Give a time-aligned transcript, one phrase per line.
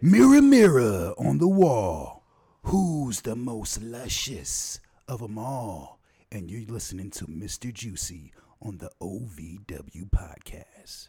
[0.00, 2.22] Mirror, mirror on the wall,
[2.62, 4.78] who's the most luscious
[5.08, 5.98] of 'em all?
[6.30, 7.72] And you're listening to Mr.
[7.72, 8.32] Juicy
[8.62, 11.08] on the OVW podcast.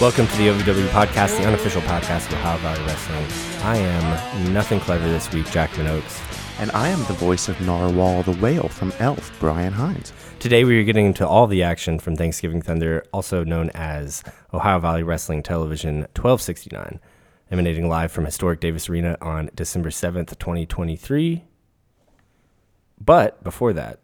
[0.00, 3.64] Welcome to the OVW podcast, the unofficial podcast of Ohio Valley Wrestling.
[3.64, 6.60] I am nothing clever this week, Jackman Ochs.
[6.60, 10.12] And I am the voice of Narwhal the Whale from Elf, Brian Hines.
[10.38, 14.22] Today we are getting into all the action from Thanksgiving Thunder, also known as
[14.54, 17.00] Ohio Valley Wrestling Television 1269,
[17.50, 21.42] emanating live from historic Davis Arena on December 7th, 2023.
[23.00, 23.98] But before that,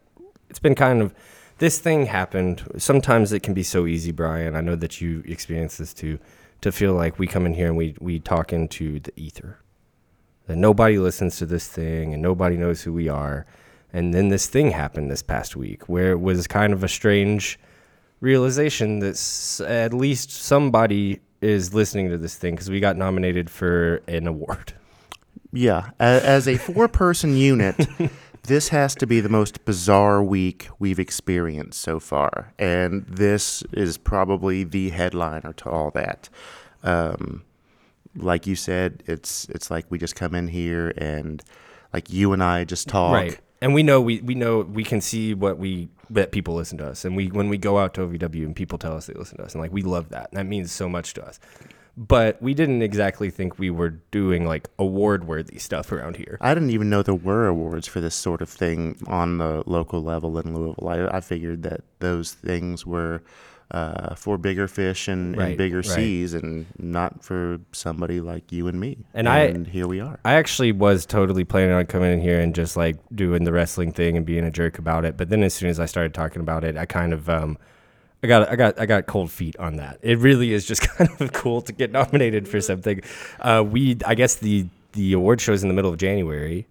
[0.49, 1.15] it's been kind of
[1.59, 2.63] this thing happened.
[2.77, 4.55] Sometimes it can be so easy, Brian.
[4.55, 6.19] I know that you experience this too,
[6.61, 9.59] to feel like we come in here and we we talk into the ether.
[10.47, 13.45] That nobody listens to this thing and nobody knows who we are.
[13.91, 17.57] And then this thing happened this past week where it was kind of a strange
[18.19, 23.49] realization that s- at least somebody is listening to this thing because we got nominated
[23.49, 24.73] for an award.
[25.51, 27.75] Yeah, a- as a four person unit,
[28.45, 32.53] this has to be the most bizarre week we've experienced so far.
[32.57, 36.29] And this is probably the headliner to all that.
[36.83, 37.43] Um,
[38.15, 41.43] like you said, it's it's like we just come in here and
[41.93, 43.13] like you and I just talk.
[43.13, 43.39] Right.
[43.61, 46.87] And we know we, we know we can see what we that people listen to
[46.87, 47.05] us.
[47.05, 49.43] And we when we go out to OVW and people tell us they listen to
[49.43, 50.31] us and like we love that.
[50.31, 51.39] That means so much to us.
[51.97, 56.37] But we didn't exactly think we were doing like award worthy stuff around here.
[56.41, 60.01] I didn't even know there were awards for this sort of thing on the local
[60.03, 60.87] level in Louisville.
[60.89, 63.21] I, I figured that those things were
[63.71, 65.85] uh, for bigger fish and, Right, and bigger right.
[65.85, 68.97] seas, and not for somebody like you and me.
[69.13, 70.19] And I- here we are.
[70.25, 73.91] I actually was totally planning on coming in here and just like doing the wrestling
[73.91, 75.15] thing and being a jerk about it.
[75.17, 77.57] But then as soon as I started talking about it, I kind of um
[78.25, 79.99] I got I got I got cold feet on that.
[80.01, 83.01] It really is just kind of cool to get nominated for something.
[83.39, 86.67] Uh, we I guess the the award show is in the middle of January.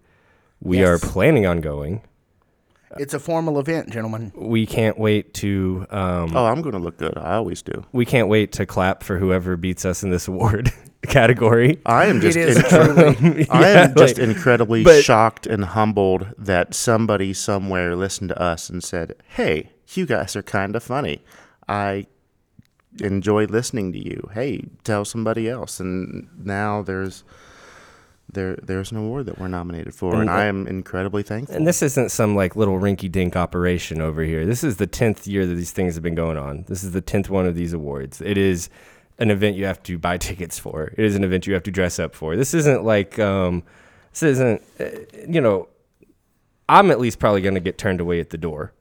[0.61, 0.87] We Yes.
[0.89, 2.01] are planning on going.
[2.97, 4.31] It's a formal event, gentlemen.
[4.35, 7.17] We can't wait to um, oh, I'm going to look good.
[7.17, 7.83] I always do.
[7.91, 10.71] we can't wait to clap for whoever beats us in this award
[11.03, 11.79] category.
[11.85, 15.65] I am just It is in- I Yeah, am just like- incredibly but- shocked and
[15.65, 20.81] humbled that somebody somewhere listened to us and said, "Hey, you guys are kind of
[20.83, 21.21] funny.
[21.67, 22.07] I
[23.01, 24.29] enjoy listening to you.
[24.33, 27.23] Hey, tell somebody else." And now there's
[28.31, 31.55] there there's an award that we're nominated for, and, And- I am incredibly thankful.
[31.55, 34.45] And this isn't some like little rinky dink operation over here.
[34.45, 36.65] This is the 10th year that these things have been going on.
[36.67, 38.21] This is the 10th one of these awards.
[38.21, 38.69] It is
[39.19, 40.93] an event you have to buy tickets for.
[40.97, 42.35] It is an event you have to dress up for.
[42.35, 43.63] This isn't like, um,
[44.11, 44.85] this isn't, uh,
[45.27, 45.69] you know,
[46.67, 48.73] I'm at least probably going to get turned away at the door.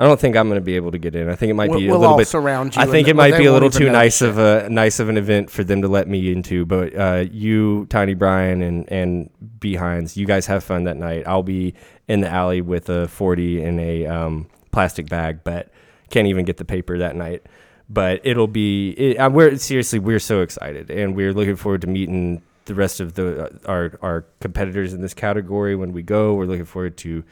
[0.00, 1.28] I don't think I'm going to be able to get in.
[1.28, 2.26] I think it might We'll- be a we'll little bit.
[2.26, 5.10] surround you I think it might be a little too nice of a nice of
[5.10, 6.64] an event for them to let me into.
[6.64, 9.28] But uh, you, Tiny Brian, and and
[9.58, 11.24] Behinds, you guys have fun that night.
[11.26, 11.74] I'll be
[12.08, 15.68] in the alley with a forty in a um, plastic bag, but
[16.08, 17.42] can't even get the paper that night.
[17.90, 18.90] But it'll be.
[18.92, 23.00] It, uh, we're seriously, we're so excited, and we're looking forward to meeting the rest
[23.00, 26.32] of the uh, our our competitors in this category when we go.
[26.34, 27.22] We're looking forward to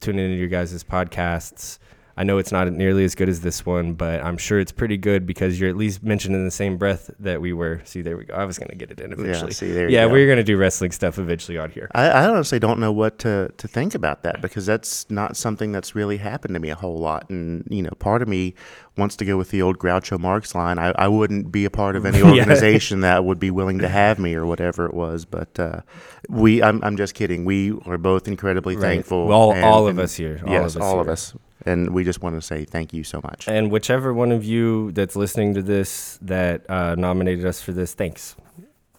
[0.00, 1.78] tuning into your guys' podcasts.
[2.16, 4.96] I know it's not nearly as good as this one, but I'm sure it's pretty
[4.96, 7.80] good because you're at least mentioned in the same breath that we were.
[7.84, 8.34] See, there we go.
[8.34, 9.52] I was going to get it in eventually.
[9.52, 10.12] see, there yeah, go.
[10.12, 11.90] we're going to do wrestling stuff eventually on here.
[11.94, 15.72] I, I honestly don't know what to, to think about that because that's not something
[15.72, 17.28] that's really happened to me a whole lot.
[17.30, 18.54] And, you know, part of me
[18.96, 20.78] wants to go with the old Groucho Marx line.
[20.78, 24.18] I, I wouldn't be a part of any organization that would be willing to have
[24.18, 25.24] me or whatever it was.
[25.24, 25.80] But uh,
[26.28, 27.44] we, I'm, I'm just kidding.
[27.44, 28.82] We are both incredibly Right.
[28.82, 29.26] thankful.
[29.26, 30.40] Well, all- and- all of and- us here.
[30.44, 31.34] All yes, of us all of us.
[31.66, 33.46] And we just want to say thank you so much.
[33.46, 37.92] And whichever one of you that's listening to this that uh, nominated us for this,
[37.92, 38.34] thanks.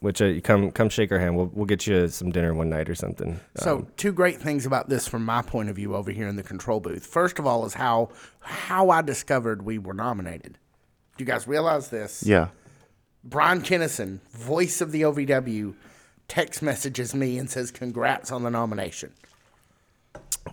[0.01, 1.37] Which uh, come come shake our hand.
[1.37, 3.39] We'll we'll get you some dinner one night or something.
[3.55, 6.35] So, Um, two great things about this from my point of view over here in
[6.37, 7.05] the control booth.
[7.05, 8.09] First of all, is how
[8.39, 10.57] how I discovered we were nominated.
[11.17, 12.23] Do you guys realize this?
[12.25, 12.47] yeah.
[13.23, 15.75] Brian Kennison, voice of the OVW,
[16.27, 19.11] text messages me and says, "Congrats on the nomination."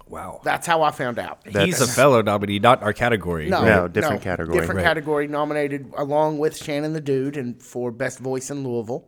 [0.09, 1.41] wow, That's how I found out.
[1.49, 3.49] he's a fellow nominee, not our category.
[3.49, 4.59] No, No, different category.
[4.59, 4.85] Different Right.
[4.85, 9.07] category nominated along with Shannon the Dude and for best voice in Louisville.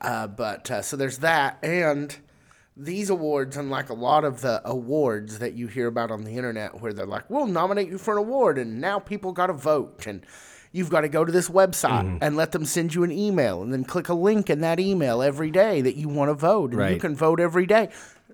[0.00, 2.16] Uh, but uh, so there's that, and
[2.76, 6.80] these awards, unlike a lot of the awards that you hear about on the internet,
[6.80, 10.06] where they're like, "We'll nominate you for an award," and now people got to vote,
[10.06, 10.24] and
[10.72, 13.72] You've got to go to this website and let them send you an email, and
[13.72, 16.78] then click a link in that email every day that you want to vote, and
[16.94, 17.88] you can vote every day.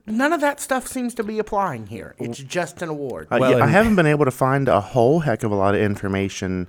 [0.07, 2.15] None of that stuff seems to be applying here.
[2.19, 3.29] It's just an award.
[3.31, 5.75] Uh, Well, yeah, I haven't been able to find a whole heck of a lot
[5.75, 6.67] of information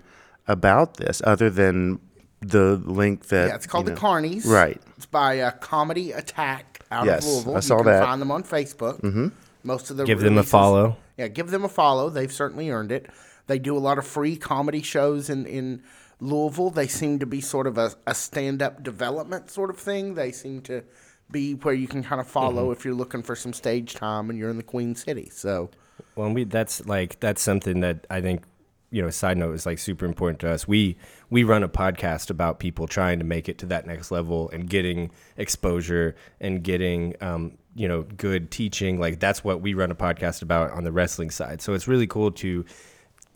[0.48, 2.00] about this, other than
[2.42, 4.46] the link that Yeah, it's called you the know- Carnies.
[4.46, 4.82] Right.
[4.98, 7.58] It's by uh, Comedy Attack out Yes, of Louisville.
[7.58, 8.06] I saw you can that.
[8.06, 9.02] find them on Facebook.
[9.02, 9.28] Mm-hmm.
[9.64, 10.98] Most of the Give them a follow.
[11.18, 12.10] Yeah, give them a follow.
[12.10, 13.08] They've certainly earned it.
[13.48, 15.82] They do a lot of free comedy shows in, in
[16.20, 16.70] Louisville.
[16.70, 20.14] They seem to be sort of a, a stand up development sort of thing.
[20.16, 20.84] They seem to
[21.32, 22.72] be where you can kind of follow Mm-hmm.
[22.74, 25.30] if you're looking for some stage time and you're in the Queen City.
[25.34, 25.70] So,
[26.16, 28.44] Well, we that's like that's something that I think
[28.92, 29.10] you know.
[29.10, 30.68] Side note is like super important to us.
[30.68, 30.98] We
[31.30, 34.70] we run a podcast about people trying to make it to that next level and
[34.70, 39.00] getting exposure and getting um, you know good teaching.
[39.00, 41.62] Like that's what we run a podcast about on the wrestling side.
[41.62, 42.66] So it's really cool to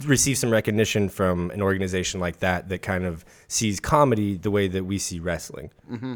[0.05, 4.67] receive some recognition from an organization like that that kind of sees comedy the way
[4.67, 5.71] that we see wrestling.
[5.89, 6.15] Mm-hmm.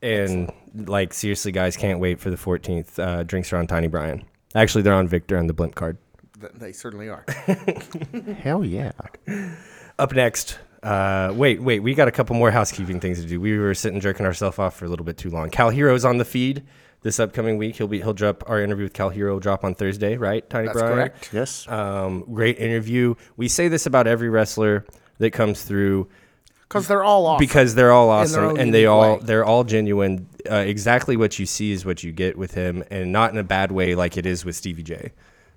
[0.00, 2.98] And like seriously, guys, can't wait for the 14th.
[2.98, 4.24] Uh, drinks are on Tiny Brian.
[4.54, 5.98] Actually, they're on Victor on the blimp card.
[6.40, 7.24] Th- they certainly are.
[8.42, 8.92] Hell yeah!
[9.98, 13.40] Up next, uh, wait, wait, we got a couple more housekeeping things to do.
[13.40, 15.50] We were sitting jerking ourselves off for a little bit too long.
[15.50, 16.62] Cal Hero's on the feed
[17.02, 17.76] this upcoming week.
[17.76, 20.48] He'll be he'll drop our interview with Cal Hero will drop on Thursday, right?
[20.48, 20.94] Tiny That's Brian.
[20.94, 21.30] correct.
[21.32, 23.14] Yes, Um, great interview.
[23.36, 24.84] We say this about every wrestler
[25.18, 26.08] that comes through
[26.68, 27.40] Because they're all awesome.
[27.44, 29.20] because they're all awesome and they all way.
[29.22, 30.28] they're all genuine.
[30.50, 33.44] Uh, exactly what you see is what you get with him, and not in a
[33.44, 35.12] bad way like it is with Stevie J.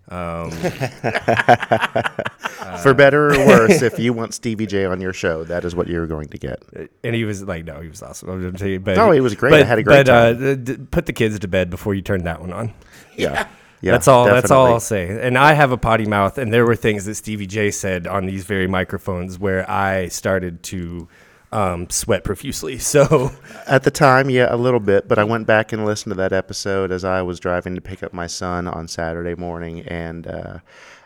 [0.09, 0.51] Um,
[2.83, 5.87] for better or worse, if you want Stevie J on your show, that is what
[5.87, 6.63] you're going to get.
[7.03, 8.29] and he was like, no, he was awesome.
[8.29, 9.51] I'm gonna tell you, but No, he was great.
[9.51, 10.63] But, I had a great but, Uh, time.
[10.63, 12.73] d- d- put the kids to bed before you turn that one on.
[13.15, 13.47] Yeah,
[13.81, 13.91] yeah.
[13.91, 14.25] that's all.
[14.25, 14.73] That's all definitely.
[14.73, 14.79] I'll
[15.19, 15.27] say.
[15.27, 18.25] And I have a potty mouth, and there were things that Stevie J said on
[18.25, 21.07] these very microphones where I started to
[21.51, 22.77] um, sweat profusely.
[22.91, 23.31] So
[23.67, 26.33] At the time, yeah, a little bit, but I went back and listened to that
[26.33, 29.81] episode as I was driving to pick up my son on Saturday morning.
[29.81, 30.59] And uh,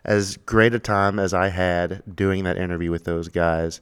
[0.04, 3.82] as great a time as I had doing that interview with those guys,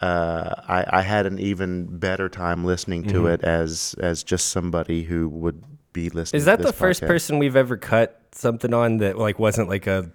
[0.00, 5.04] uh, I, I had an even better time listening to it as as just somebody
[5.04, 5.62] who would
[5.92, 6.38] be listening.
[6.38, 9.68] is that to the this first person we've ever cut something on that like wasn't
[9.68, 10.10] like a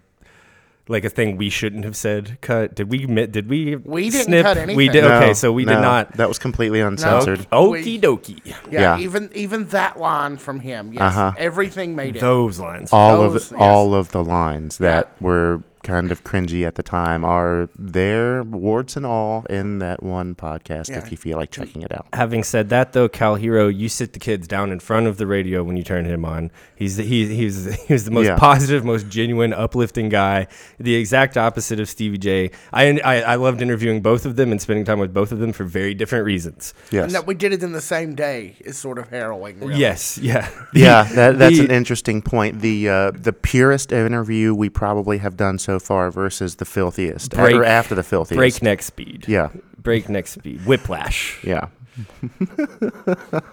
[0.90, 2.76] like a thing we shouldn't have said cut?
[2.76, 4.44] Did we mi- did we We didn't snip?
[4.46, 5.04] cut We did.
[5.04, 6.14] No, okay, so we no, did not.
[6.14, 7.40] That was completely uncensored.
[7.52, 8.40] Okie dokie.
[8.46, 8.98] yeah, yeah.
[9.00, 10.94] even even that line from him.
[10.94, 11.32] Yes, Uh-huh.
[11.38, 12.20] everything made it.
[12.20, 12.92] Those lines.
[12.94, 13.62] all Those- of yes.
[13.62, 18.96] all of the lines that were kind of cringy at the time are there, warts
[18.98, 20.90] and all, in that one podcast.
[20.90, 20.98] Yeah.
[21.00, 22.06] If you feel like checking it out.
[22.14, 25.26] Having said that, though, Cal Hero, you sit the kids down in front of the
[25.26, 26.52] radio when you turn him on.
[26.76, 28.38] He's the, he, he's he's the most Yeah.
[28.38, 30.48] positive, most genuine, uplifting guy.
[30.80, 32.52] The exact opposite of Stevie J.
[32.74, 35.54] I, I I loved interviewing both of them and spending time with both of them
[35.54, 36.74] for very different reasons.
[36.92, 37.06] Yes.
[37.06, 39.60] And that we did it in the same day is sort of harrowing.
[39.60, 39.78] Really.
[39.80, 42.60] Yes, yeah, yeah, that, that's the- an interesting point.
[42.62, 47.56] The uh, the purest interview we probably have done so far versus the filthiest, Break-
[47.56, 48.38] or after the filthiest.
[48.38, 49.26] breakneck speed.
[49.28, 51.44] Yeah, breakneck speed, whiplash.
[51.44, 51.68] yeah.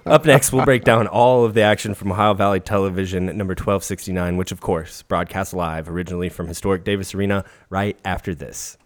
[0.06, 4.37] Up next, we'll break down all of the action from Ohio Valley Television, number 1269,
[4.37, 8.76] which, of course, broadcast live originally from historic Davis Arena right after this.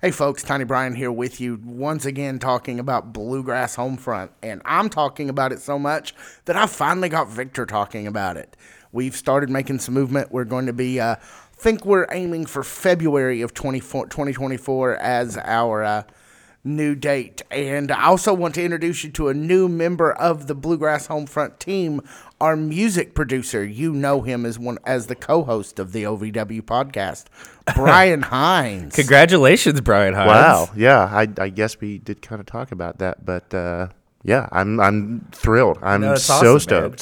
[0.00, 4.28] Hey folks, Tiny Brian here with you once again talking about Bluegrass Homefront.
[4.44, 6.14] And I'm talking about it so much
[6.44, 8.56] that I finally got Victor talking about it.
[8.92, 10.30] We've started making some movement.
[10.30, 11.16] We're going to be, uh,
[11.58, 16.02] think we're aiming for February of 24 2024 as our uh,
[16.64, 17.42] new date.
[17.50, 21.58] And I also want to introduce you to a new member of the Bluegrass Homefront
[21.58, 22.00] team,
[22.40, 23.64] our music producer.
[23.64, 27.24] You know him as one as the co-host of the OVW podcast,
[27.74, 28.94] Brian Hines.
[28.94, 30.28] Congratulations, Brian Hines.
[30.28, 30.70] Wow.
[30.76, 33.88] Yeah, I, I guess we did kind of talk about that, but uh,
[34.22, 35.78] yeah, I'm I'm thrilled.
[35.82, 36.52] I'm No, so awesome,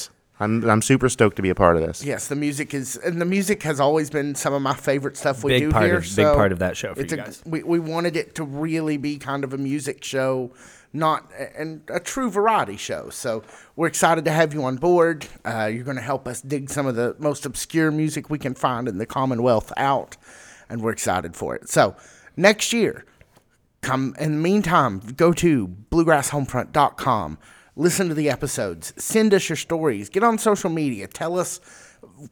[0.09, 0.16] man.
[0.39, 0.65] Stoked.
[0.65, 2.05] I'm I'm super stoked to be a part of this.
[2.05, 5.43] Yes, the music is, and the music has always been some of my favorite stuff
[5.45, 5.97] we Big do part here.
[5.99, 7.43] of- big part of that show for it's you a- guys.
[7.47, 10.51] We, we wanted it to really be kind of a music show,
[10.93, 13.09] not and a true variety show.
[13.11, 13.43] So
[13.77, 15.27] we're excited to have you on board.
[15.45, 18.55] Uh, you're going to help us dig some of the most obscure music we can
[18.55, 20.17] find in the Commonwealth out,
[20.69, 21.69] and we're excited for it.
[21.69, 21.97] So
[22.37, 23.05] next year,
[23.83, 27.39] come in the meantime go to bluegrasshomefront.com
[27.77, 31.61] listen to the episodes send us your stories get on social media tell us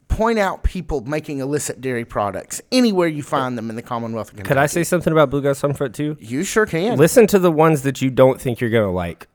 [0.07, 4.37] point out people making illicit dairy products anywhere you find them in the commonwealth of
[4.37, 4.47] Kentucky.
[4.47, 6.17] Could I say something about Bluegrass Homefront too?
[6.19, 9.27] you sure can Listen to the ones that you don't think you're gonna like.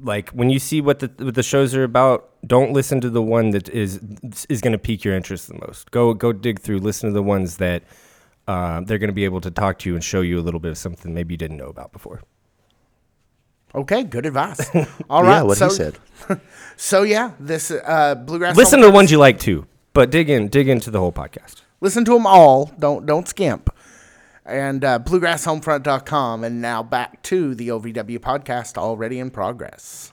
[0.00, 3.22] Like when you see what the what the shows are about, don't listen to the
[3.22, 4.00] one that is
[4.48, 5.90] is gonna pique your interest the most.
[5.90, 6.78] Go go dig through.
[6.78, 7.82] Listen to the ones that
[8.46, 10.58] uh, they're going to be able to talk to you and show you a little
[10.58, 12.22] bit of something maybe you didn't know about before.
[13.74, 14.68] Okay, good advice.
[15.10, 15.38] All right.
[15.38, 15.98] yeah, what so, he said.
[16.80, 18.56] So yeah, this uh, bluegrass.
[18.56, 21.62] Listen to the ones you like too, but dig in, dig into the whole podcast.
[21.80, 22.66] Listen to them all.
[22.78, 23.68] Don't don't skimp.
[24.44, 26.44] And uh, bluegrasshomefront.com.
[26.44, 30.12] And now back to the OVW podcast, already in progress.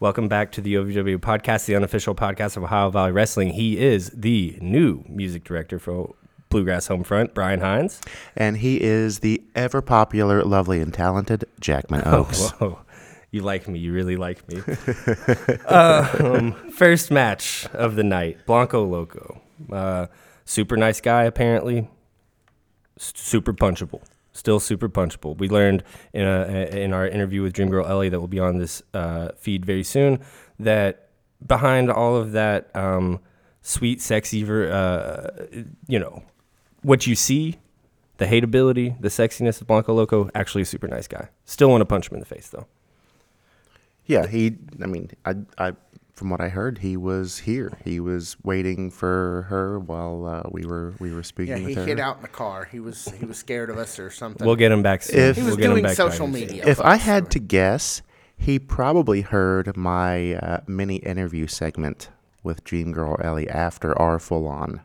[0.00, 3.50] Welcome back to the OVW podcast, the unofficial podcast of Ohio Valley Wrestling.
[3.50, 6.16] He is the new music director for
[6.54, 8.00] Bluegrass Homefront, Brian Hines.
[8.36, 12.52] And he is the ever popular, lovely, and talented Jackman Ochs.
[12.60, 12.78] Whoa,
[13.32, 13.80] you like me.
[13.80, 14.62] You really like me.
[15.66, 19.40] uh, um, first match of the night Blanco Loco.
[19.72, 20.06] Uh,
[20.44, 21.88] super nice guy, apparently.
[23.00, 24.02] S- super punchable.
[24.32, 25.36] Still super punchable.
[25.36, 25.82] We learned
[26.12, 29.30] in, a, in our interview with Dream Girl Ellie that will be on this uh,
[29.36, 30.20] feed very soon
[30.60, 31.08] that
[31.44, 33.18] behind all of that um,
[33.60, 35.46] sweet, sexy, ver- uh,
[35.88, 36.22] you know,
[36.84, 37.58] what you see,
[38.18, 41.28] the hateability, the sexiness of Blanco Loco, actually a super nice guy.
[41.44, 42.66] Still want to punch him in the face, though.
[44.06, 44.56] Yeah, he.
[44.82, 45.72] I mean, I, I,
[46.14, 47.78] from what I heard, he was here.
[47.84, 51.74] He was waiting for her while uh, we were we were speaking Yeah, with he
[51.74, 51.86] her.
[51.86, 52.66] hid out in the car.
[52.70, 54.46] He was he was scared of us or something.
[54.46, 55.18] We'll get him back soon.
[55.20, 56.64] If- he was we'll doing back social behind media.
[56.66, 58.02] If I had to guess,
[58.36, 62.10] he probably heard my uh, mini interview segment
[62.42, 64.82] with Dream Girl Ellie after our full on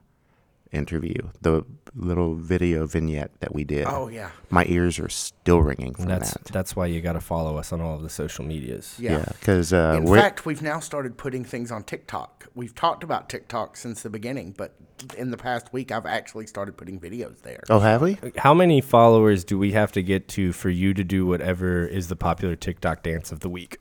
[0.72, 1.64] interview, the
[1.96, 3.86] little video vignette that we did.
[3.88, 6.46] Oh yeah, My ears are still ringing from That's that.
[6.46, 8.96] that's why you got to follow us on all of the social medias.
[9.00, 9.12] yeah.
[9.20, 12.48] Yeah, because uh, In fact, we've now started putting things on TikTok.
[12.56, 14.74] We've talked about TikTok since the beginning, but
[15.18, 17.64] in the past week, I've actually started putting videos there.
[17.70, 18.18] oh, have we?
[18.38, 22.08] How many followers do we have to get to for you to do whatever is
[22.10, 23.78] the popular TikTok dance of the week?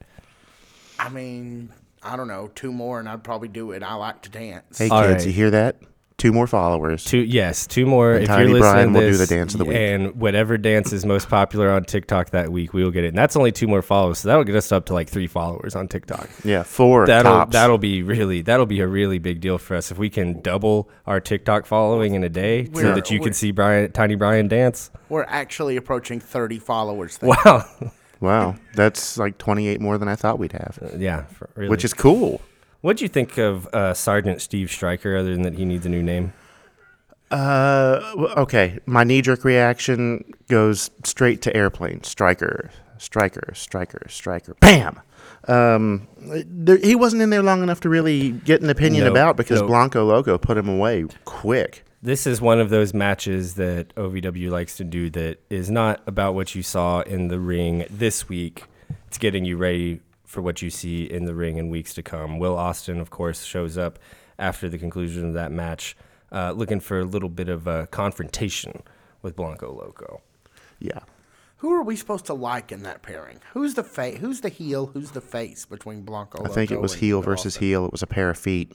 [0.98, 1.72] I mean,
[2.02, 3.82] I don't know, two more, and I'd probably do it.
[3.82, 4.78] I like to dance.
[4.78, 5.26] Hey All kids, right.
[5.26, 5.76] you hear that?
[6.18, 7.04] Two more followers.
[7.04, 8.14] Two, yes, two more.
[8.14, 9.76] And if Tiny you're listening, Brian will to do the dance of the week.
[9.76, 13.08] and whatever dance is most popular on TikTok that week, we will get it.
[13.10, 15.76] And that's only two more followers, so that'll get us up to like three followers
[15.76, 16.28] on TikTok.
[16.42, 17.52] Yeah, four That'll tops.
[17.52, 20.90] that'll be really that'll be a really big deal for us if we can double
[21.06, 24.48] our TikTok following in a day, so We're- that you can see Brian, Tiny Brian
[24.48, 24.90] dance.
[25.08, 27.18] We're actually approaching 30 followers.
[27.18, 27.28] There.
[27.44, 27.64] Wow,
[28.20, 31.68] wow, that's like 28 more than I thought we'd have, uh, yeah, for- really.
[31.70, 32.40] which is cool.
[32.80, 36.02] What'd you think of uh, Sergeant Steve Striker, other than that he needs a new
[36.02, 36.32] name?
[37.30, 38.00] Uh,
[38.36, 38.78] okay.
[38.86, 42.02] My knee jerk reaction goes straight to airplane.
[42.04, 44.54] Striker, striker, striker, striker.
[44.60, 45.00] Bam.
[45.46, 49.36] Um, there, he wasn't in there long enough to really get an opinion Nope, about
[49.36, 49.68] because nope.
[49.68, 51.84] Blanco Loco put him away quick.
[52.00, 56.34] This is one of those matches that OVW likes to do that is not about
[56.34, 58.64] what you saw in the ring this week.
[59.08, 62.38] It's getting you ready for what you see in the ring in weeks to come.
[62.38, 63.98] Will Austin, of course, shows up
[64.38, 65.96] after the conclusion of that match,
[66.30, 68.82] uh, looking for a little bit of a confrontation
[69.22, 70.20] with Blanco Loco.
[70.78, 71.00] Yeah.
[71.56, 73.40] Who are we supposed to like in that pairing?
[73.54, 74.86] Who's the fa- Who's the heel?
[74.86, 76.38] Who's the face between Blanco?
[76.38, 77.66] Loco I think it was heel Will versus Austin?
[77.66, 77.84] heel.
[77.86, 78.72] It was a pair of feet.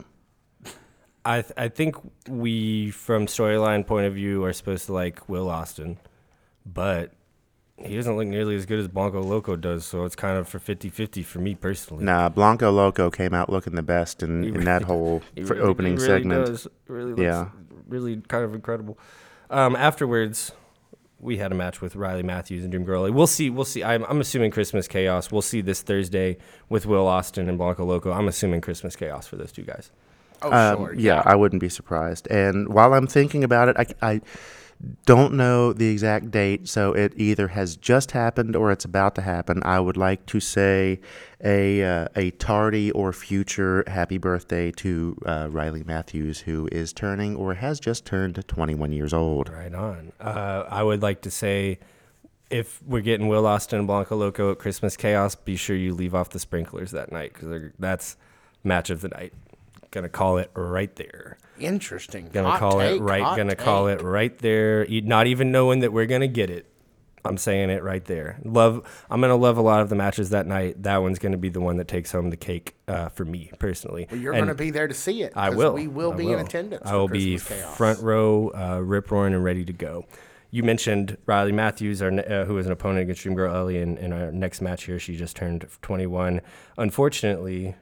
[1.24, 1.96] I th- I think
[2.28, 5.98] we, from storyline point of view, are supposed to like Will Austin,
[6.66, 7.12] but
[7.76, 9.84] he doesn't look nearly as good as Blanco Loco does.
[9.84, 12.04] So it's kind of for 50-50 for me personally.
[12.04, 15.60] Nah, Blanco Loco came out looking the best in, He in that whole He really-
[15.60, 16.46] opening he really segment.
[16.46, 16.68] Does.
[16.86, 17.48] Really looks Yeah.
[17.88, 18.98] really kind of incredible.
[19.50, 20.52] Um, afterwards,
[21.20, 23.10] we had a match with Riley Matthews and Dream Girl.
[23.12, 23.50] We'll see.
[23.50, 23.82] We'll see.
[23.82, 25.32] I'm, I'm assuming Christmas Chaos.
[25.32, 26.36] We'll see this Thursday
[26.68, 28.12] with Will Austin and Blanco Loco.
[28.12, 29.90] I'm assuming Christmas Chaos for those two guys.
[30.42, 30.94] Oh, Um, sure.
[30.94, 32.26] yeah, I wouldn't be surprised.
[32.28, 34.20] And while I'm thinking about it, I, I
[35.06, 39.22] don't know the exact date, so it either has just happened or it's about to
[39.22, 39.62] happen.
[39.64, 41.00] I would like to say
[41.42, 47.36] a uh, a tardy or future happy birthday to uh, Riley Matthews, who is turning
[47.36, 49.48] or has just turned 21 years old.
[49.48, 50.12] Right on.
[50.20, 51.78] Uh, I would like to say,
[52.50, 56.14] if we're getting Will Austin and Blanco Loco at Christmas Chaos, be sure you leave
[56.14, 58.16] off the sprinklers that night because that's
[58.62, 59.32] match of the night.
[59.90, 61.38] Gonna call it right there.
[61.58, 62.28] Interesting.
[62.32, 63.36] Gonna Hot call take, it right.
[63.36, 64.86] Gonna call it right there.
[64.88, 66.66] Not even knowing that we're gonna get it.
[67.26, 68.38] I'm saying it right there.
[68.44, 68.86] Love.
[69.08, 70.82] I'm gonna love a lot of the matches that night.
[70.82, 74.06] That one's gonna be the one that takes home the cake uh, for me personally.
[74.10, 75.32] Well, you're And going to be there to see it.
[75.34, 75.72] I will.
[75.72, 76.82] We will I be in attendance.
[76.84, 77.76] I will be Chaos.
[77.76, 80.04] front row, uh, rip roaring and ready to go.
[80.50, 83.96] You mentioned Riley Matthews, our, uh, who was an opponent against Dream Girl Ellie in,
[83.96, 84.98] in our next match here.
[85.00, 86.42] She just turned 21.
[86.78, 87.74] Unfortunately,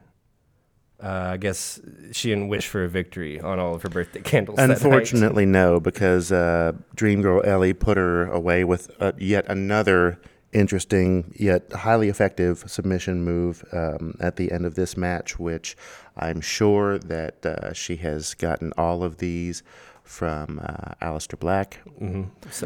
[1.03, 1.81] uh, I guess
[2.13, 4.57] she didn't wish for a victory on all of her birthday candles.
[4.57, 4.77] that night.
[4.77, 10.19] Unfortunately, no, because uh, Dream Girl Ellie put her away with uh, yet another
[10.53, 15.77] interesting yet highly effective submission move um, at the end of this match, which
[16.17, 19.63] I'm sure that uh, she has gotten all of these
[20.05, 21.81] from uh, Aleister Black.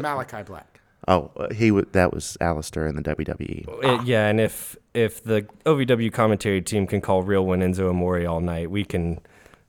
[0.01, 0.76] Malachi Black.
[1.09, 3.01] Oh, uh, he w- that was Aleister in the.
[3.01, 3.83] WWE.
[3.83, 8.25] Uh, yeah, and if if the OVW commentary team can call real one Enzo Amore
[8.27, 9.19] all night, we can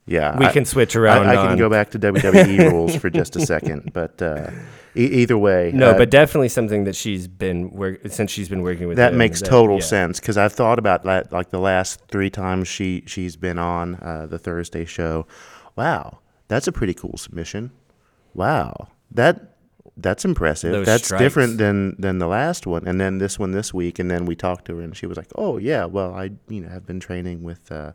[0.06, 1.28] Yeah, we I- can switch around.
[1.28, 4.50] I, I can go back to WWE rules for just a second, but uh,
[4.96, 8.62] e- either way, No, uh, but definitely something that she's been work since she's been
[8.62, 8.96] working with.
[8.96, 9.82] that makes total yeah.
[9.84, 13.94] sense because I've thought about that like the last three times she she's been on
[13.96, 15.24] uh, the Thursday show.
[15.76, 16.18] Wow,
[16.48, 17.70] that's a pretty cool submission.
[18.34, 19.47] Wow, that
[20.00, 20.72] that's impressive.
[20.72, 21.22] Those that's strikes.
[21.22, 24.34] different than than the last one, and then this one this week, and then we
[24.36, 27.00] talked to her, and she was like, "Oh yeah, well I you know have been
[27.00, 27.92] training with." Uh,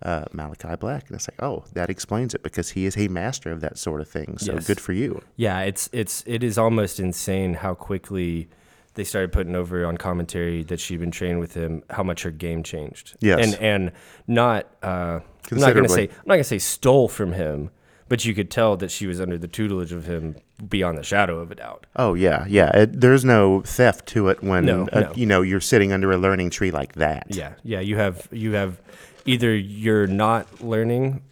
[0.00, 3.50] uh, Malachi Black, and it's like, oh, that explains it because he is a master
[3.50, 4.38] of that sort of thing.
[4.38, 4.66] So Yes.
[4.68, 5.22] good for you.
[5.34, 8.48] Yeah, it's it's it is almost insane how quickly
[8.94, 12.30] they started putting over on commentary that she'd been training with him, how much her
[12.30, 13.16] game changed.
[13.18, 13.44] Yes.
[13.44, 13.92] and and
[14.28, 15.18] not uh,
[15.50, 17.70] I'm not gonna say I'm not gonna say stole from him,
[18.08, 20.36] but you could tell that she was under the tutelage of him
[20.68, 21.86] beyond the shadow of a doubt.
[21.96, 22.70] Oh yeah, yeah.
[22.76, 25.12] It, there's no theft to it when No, uh, no.
[25.14, 27.26] you know you're sitting under a learning tree like that.
[27.28, 27.80] Yeah, yeah.
[27.80, 28.80] You have you have
[29.26, 31.22] either you're not learning,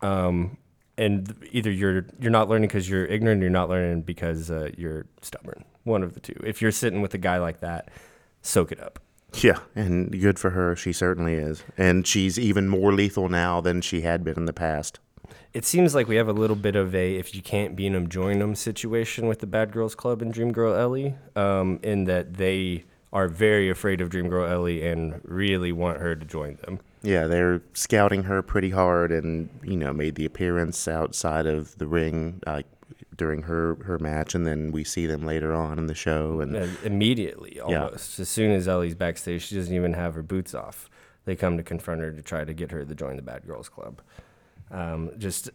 [0.00, 0.56] um,
[0.96, 4.70] and either you're you're not learning because you're ignorant, or you're not learning because uh,
[4.76, 5.64] you're stubborn.
[5.84, 6.40] One of the two.
[6.44, 7.90] If you're sitting with a guy like that,
[8.42, 8.98] soak it up.
[9.42, 10.76] Yeah, and good for her.
[10.76, 14.52] She certainly is, and she's even more lethal now than she had been in the
[14.52, 15.00] past.
[15.52, 18.08] It seems like we have a little bit of a if you can't beat them,
[18.08, 22.34] join them situation with the Bad Girls Club and Dream Girl Ellie, um, in that
[22.34, 26.80] they are very afraid of Dream Girl Ellie and really want her to join them.
[27.02, 31.86] Yeah, they're scouting her pretty hard, and you know made the appearance outside of the
[31.86, 32.66] ring like
[33.16, 36.56] during her her match, and then we see them later on in the show, and
[36.56, 37.84] Uh, immediately Yeah.
[37.84, 40.90] almost as soon as Ellie's backstage, she doesn't even have her boots off.
[41.24, 43.68] They come to confront her to try to get her to join the Bad Girls
[43.68, 44.00] Club.
[44.74, 45.50] Um, just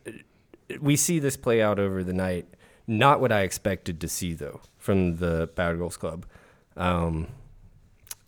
[0.79, 2.47] we see this play out over the night.
[2.87, 6.25] Not what I expected to see though from the Bad Girls Club.
[6.77, 7.27] Um,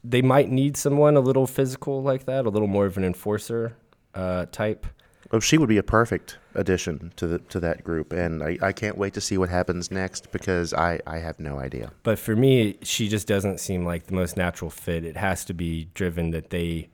[0.03, 3.75] they might need someone a little physical like that, a little more of an enforcer
[4.13, 4.85] uh, type.
[5.31, 8.71] oh, she would be a perfect addition to the to that group, and I, I
[8.73, 11.91] can't wait to see what happens next because I I have no idea.
[12.03, 15.05] But for me, she just doesn't seem like the most natural fit.
[15.05, 16.89] It has to be driven that they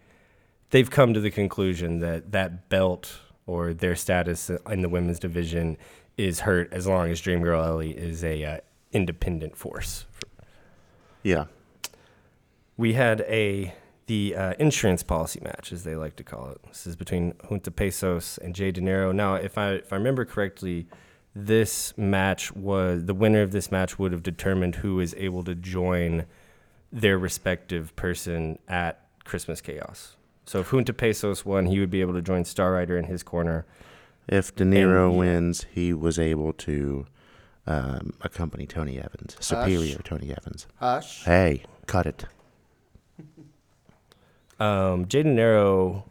[0.70, 5.78] they've come to the conclusion that that belt or their status in the women's division
[6.18, 8.58] is hurt as long as Dream Girl Ellie is a uh,
[8.92, 10.06] independent force.
[11.24, 11.46] Yeah,
[12.78, 13.74] We had a
[14.08, 16.62] the uh, insurance policy match, as they like to call it.
[16.68, 19.12] This is between Junta Pecos and Jay Dinero.
[19.12, 20.88] Now, if I if I remember correctly,
[21.36, 25.54] this match was the winner of this match would have determined who is able to
[25.56, 26.26] join
[26.92, 30.17] their respective person at Christmas Chaos.
[30.48, 33.22] So if Junta Pecos won, he would be able to join Star Rider in his
[33.22, 33.66] corner.
[34.30, 35.18] If De Niro yeah.
[35.18, 37.06] wins, he was able to
[37.68, 40.66] um, accompany Tony Evans, superior Tony Evans.
[40.80, 41.26] Hush.
[41.26, 42.26] Hey, cut it.
[44.58, 46.06] Um, Jay Dinero.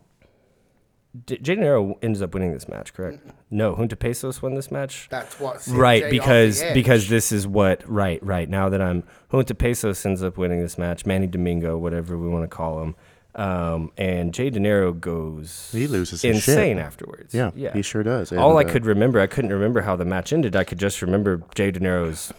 [1.24, 3.26] D- Jay Dinero ends up winning this match, correct?
[3.50, 5.08] No, Junta Pecos won this match.
[5.10, 5.66] That's what.
[5.66, 10.22] right Jay because because this is what right right now that I'm Junta Pecos ends
[10.22, 12.94] up winning this match Manny Domingo whatever we want to call him
[13.36, 16.54] um, and Jay Dinero goes He loses his shit.
[16.56, 18.32] insane afterwards Yeah, yeah he sure does.
[18.32, 20.78] all And, I uh, could remember I couldn't remember how the match ended I could
[20.78, 22.32] just remember Jay Dinero's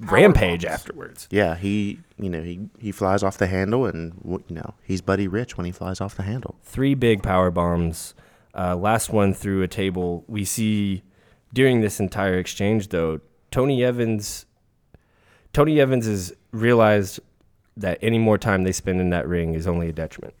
[0.00, 0.72] rampage bombs.
[0.74, 4.14] afterwards Yeah, he, you know, he, he flies off the handle, and
[4.48, 6.56] you know, he's Buddy Rich when he flies off the handle.
[6.62, 8.14] three big power bombs.
[8.54, 10.24] Uh, last one through a table.
[10.28, 11.02] We see
[11.54, 14.44] during this entire exchange, though, Tony Evans.
[15.52, 17.20] Tony Evans has realized
[17.76, 20.34] that any more time they spend in that ring is only a detriment.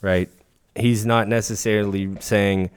[0.00, 0.30] Right?
[0.76, 2.70] He's not necessarily saying,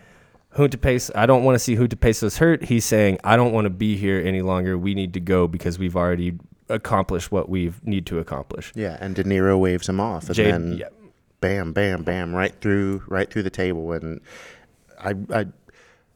[0.57, 2.63] Junta Pecos, I don't want to see Junta Pecos hurt.
[2.63, 4.77] He's saying, I don't want to be here any longer.
[4.77, 6.37] We need to go because we've already
[6.69, 8.71] accomplished what we need to accomplish.
[8.75, 10.89] Yeah, and Dinero waves him off, and then yeah.
[11.39, 14.21] bam, bam, bam, right through, right through the table, and
[14.99, 15.45] I, I,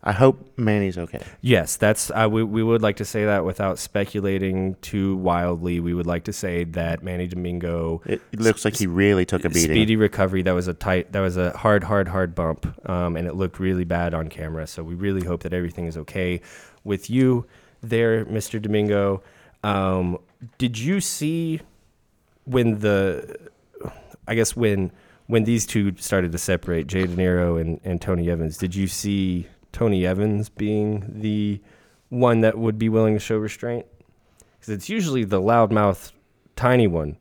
[0.07, 1.19] I hope Manny's okay.
[1.41, 5.79] Yes, that's uh, we we would like to say that without speculating too wildly.
[5.79, 9.43] We would like to say that Manny Domingo It, it looks like he really took
[9.45, 9.71] a beating.
[9.71, 10.43] speedy recovery.
[10.43, 11.11] That was a tight.
[11.11, 14.67] That was a hard, hard, hard bump, um, and it looked really bad on camera.
[14.67, 16.39] So we really hope that everything is okay
[16.83, 17.47] with you
[17.81, 19.23] there, Mister Domingo.
[19.63, 20.19] Um,
[20.59, 21.61] did you see
[22.43, 23.49] when the
[24.27, 24.91] I guess when
[25.25, 29.47] when these two started to separate, Jay Dinero and, and Tony Evans, did you see
[29.75, 31.61] Tony Evans being the
[32.07, 33.85] one that would be willing to show restraint?
[34.53, 36.13] Because it's usually the loudmouth,
[36.55, 37.17] tiny one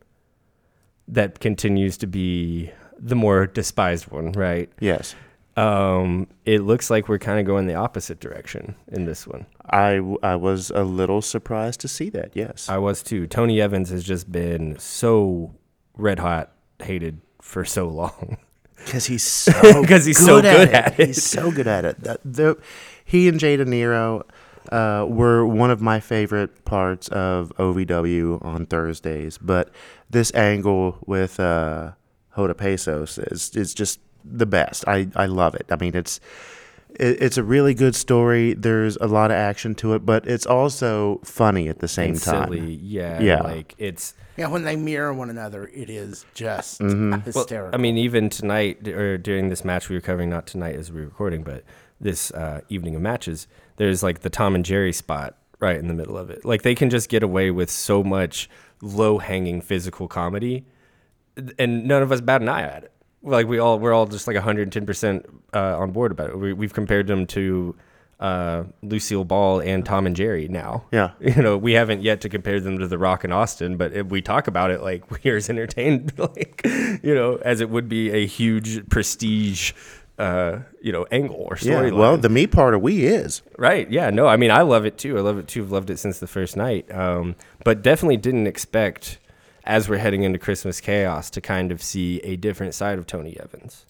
[1.09, 4.71] that continues to be the more despised one, right?
[4.79, 5.17] Yes,
[5.57, 9.47] Um, it looks like we're kind of going the opposite direction in this one.
[9.69, 12.31] I, I was a little surprised to see that.
[12.35, 12.69] Yes.
[12.69, 13.27] I was too.
[13.27, 15.55] Tony Evans has just been so
[15.97, 18.39] red hot hated for so long.
[18.85, 21.07] Because he's so he's so good at it.
[21.09, 22.01] He's so good at it.
[22.01, 22.59] That- the-
[23.05, 24.25] he and Jay Dinero
[24.73, 29.37] uh, were one of my favorite parts of OVW on Thursdays.
[29.39, 29.71] But
[30.09, 31.93] this angle with uh,
[32.37, 34.89] Junta Pecos is is just the best.
[34.89, 35.67] I, I love it.
[35.71, 36.19] I mean, it's
[36.99, 38.55] it, it's a really good story.
[38.55, 42.23] There's a lot of action to it, but it's also funny at the same and
[42.23, 42.45] time.
[42.53, 42.75] silly.
[42.75, 43.21] Yeah.
[43.21, 43.43] Yeah.
[43.43, 47.11] Like it's Yeah, when they mirror one another, it is just Mm-hmm.
[47.11, 47.75] Well, hysterical.
[47.75, 51.01] I mean, even tonight or during this match we were covering, not tonight as we
[51.01, 51.65] were recording, but
[52.01, 55.95] this uh, evening of matches, there's like the Tom and Jerry spot right in the
[55.95, 56.45] middle of it.
[56.45, 58.49] Like they can just get away with so much
[58.83, 60.67] low hanging physical comedy,
[61.59, 62.93] and none of us bat an eye at it.
[63.25, 66.39] Like we all, we're all just like 110 percent uh, on board about it.
[66.39, 67.75] We, we've compared them to
[68.21, 70.85] uh, Lucille Ball and Tom and Jerry now.
[70.93, 71.11] Yeah.
[71.21, 74.07] You know, we haven't yet to compare them to The Rock and Austin, but if
[74.07, 78.11] we talk about it like we're as entertained, like, you know, as it would be
[78.11, 79.73] a huge prestige,
[80.19, 81.75] uh, you know, angle or yeah.
[81.75, 81.99] storyline.
[81.99, 83.43] Well, the me part of we is.
[83.59, 83.91] right.
[83.91, 84.11] Yeah.
[84.11, 85.19] No, I mean, I love it too.
[85.19, 85.63] I love it too.
[85.63, 86.91] I've loved it since the first night.
[86.95, 87.35] Um,
[87.65, 89.19] but definitely didn't expect,
[89.65, 93.37] as we're heading into Christmas chaos, to kind of see a different side of Tony
[93.41, 93.87] Evans.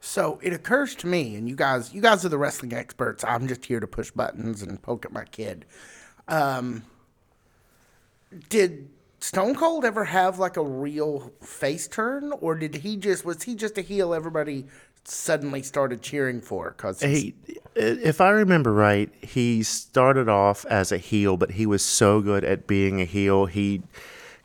[0.00, 3.24] So it occurs to me, and you guys, you guys are the wrestling experts.
[3.24, 5.64] I'm just here to push buttons and poke at my kid.
[6.28, 6.84] Um,
[8.48, 8.88] did
[9.20, 13.54] Stone Cold ever have like a real face turn, or did he just was he
[13.54, 14.66] just a heel everybody
[15.04, 16.74] suddenly started cheering for?
[16.76, 17.34] Because He,
[17.74, 22.44] if I remember right, he started off as a heel, but he was so good
[22.44, 23.82] at being a heel, he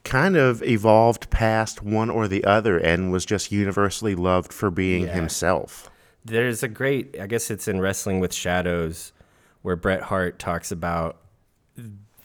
[0.03, 5.03] kind of evolved past one or the other and was just universally loved for being
[5.03, 5.13] Yeah.
[5.13, 5.89] himself.
[6.25, 9.11] There's a great, I guess it's in Wrestling with Shadows,
[9.61, 11.17] where Bret Hart talks about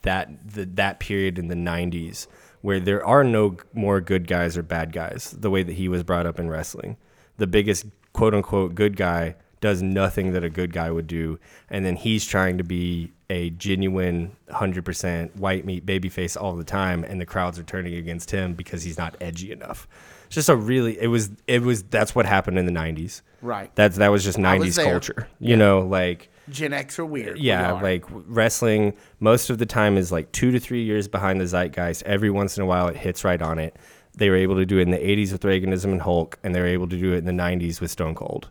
[0.02, 2.26] that the, that period in the 90s
[2.62, 6.02] where there are no more good guys or bad guys, the way that he was
[6.02, 6.96] brought up in wrestling.
[7.36, 11.38] The biggest quote unquote good guy does nothing that a good guy would do,
[11.70, 17.04] and then he's trying to be a genuine 100% white meat babyface all the time,
[17.04, 19.88] and the crowds are turning against him because he's not edgy enough.
[20.26, 23.22] It's just a really, it was, it was, that's what happened in the 90s.
[23.42, 23.74] Right.
[23.74, 25.28] That's, that was just I was 90s culture.
[25.40, 27.34] You know, like, Gen X are weird.
[27.34, 27.82] We yeah, are.
[27.82, 32.04] like wrestling most of the time is like two to three years behind the zeitgeist.
[32.04, 33.76] Every once in a while, it hits right on it.
[34.16, 36.60] They were able to do it in the 80s with Reaganism and Hulk, and they
[36.60, 38.50] were able to do it in the 90s with Stone Cold.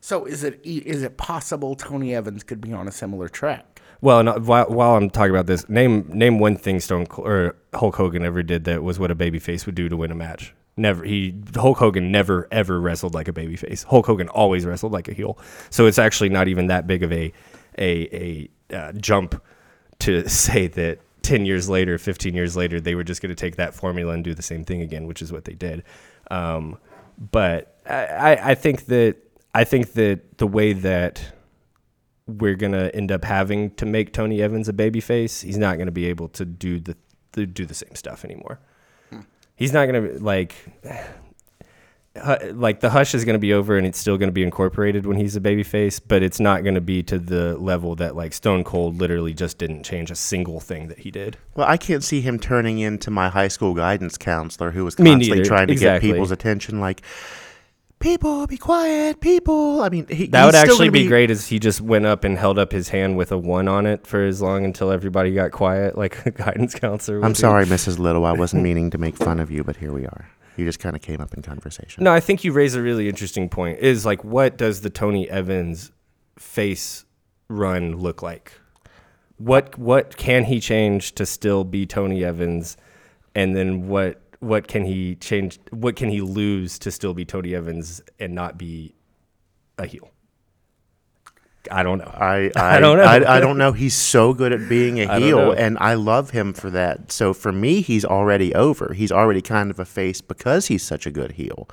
[0.00, 3.71] So is it is it possible Tony Evans could be on a similar track?
[4.02, 7.56] Well, and while, while I'm talking about this, name name one thing Stone Cold, or
[7.72, 10.54] Hulk Hogan ever did that was what a babyface would do to win a match.
[10.76, 11.04] Never.
[11.04, 13.84] He Hulk Hogan never ever wrestled like a babyface.
[13.84, 15.38] Hulk Hogan always wrestled like a heel.
[15.70, 17.32] So it's actually not even that big of a
[17.78, 19.40] a a uh, jump
[20.00, 23.54] to say that 10 years later, 15 years later, they were just going to take
[23.54, 25.84] that formula and do the same thing again, which is what they did.
[26.28, 26.76] Um,
[27.30, 29.16] but I- I think that
[29.54, 31.22] I think that the way that
[32.38, 36.06] we're gonna end up having to make Tony Evans a babyface, he's not gonna be
[36.06, 36.96] able to do the,
[37.32, 38.58] the do the same stuff anymore.
[39.10, 39.20] Hmm.
[39.56, 40.54] He's not gonna like
[42.52, 45.34] like the hush is gonna be over and it's still gonna be incorporated when he's
[45.34, 49.32] a babyface, but it's not gonna be to the level that like Stone Cold literally
[49.32, 51.38] just didn't change a single thing that he did.
[51.54, 55.42] Well, I can't see him turning into my high school guidance counselor who was constantly
[55.42, 56.08] trying to Exactly.
[56.08, 57.00] get people's attention, like,
[58.02, 59.80] people, be quiet, people.
[59.82, 62.24] I mean, he, That would still actually gonna be, great as he just went up
[62.24, 65.32] and held up his hand with a one on it for as long until everybody
[65.32, 67.18] got quiet, like a guidance counselor.
[67.20, 67.40] would I'm do.
[67.40, 67.98] sorry, Mrs.
[67.98, 68.26] Little.
[68.26, 70.28] I wasn't meaning to make fun of you, but here we are.
[70.56, 72.04] You just kind of came up in conversation.
[72.04, 73.78] No, I think you raise a really interesting point.
[73.78, 75.92] Is like, what does the Tony Evans
[76.38, 77.06] face
[77.48, 78.52] run look like?
[79.38, 82.76] What what can he change to still be Tony Evans,
[83.34, 85.60] and then what what can he change?
[85.70, 88.92] What can he lose to still be Tony Evans and not be
[89.78, 90.10] a heel?
[91.70, 92.12] I don't know.
[92.12, 93.04] I, I, I don't know.
[93.04, 93.70] I, I don't know.
[93.70, 97.12] He's so good at being a heel, and I love him for that.
[97.12, 98.94] So for me, he's already over.
[98.94, 101.68] He's already kind of a face because he's such a good heel.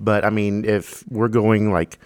[0.00, 1.98] But I mean, if we're going like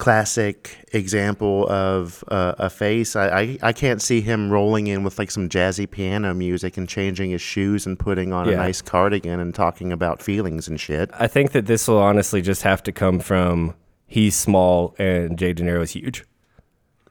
[0.00, 5.18] classic example of uh, a face, I, I I can't see him rolling in with
[5.18, 9.38] like some jazzy piano music and changing his shoes and putting on a nice cardigan
[9.38, 11.10] and talking about feelings and shit.
[11.12, 13.74] I think that this will honestly just have to come from
[14.06, 16.24] he's small and Jay Dinero is huge.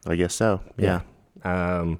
[0.06, 0.60] I guess so.
[0.78, 1.02] Yeah.
[1.43, 1.99] Um,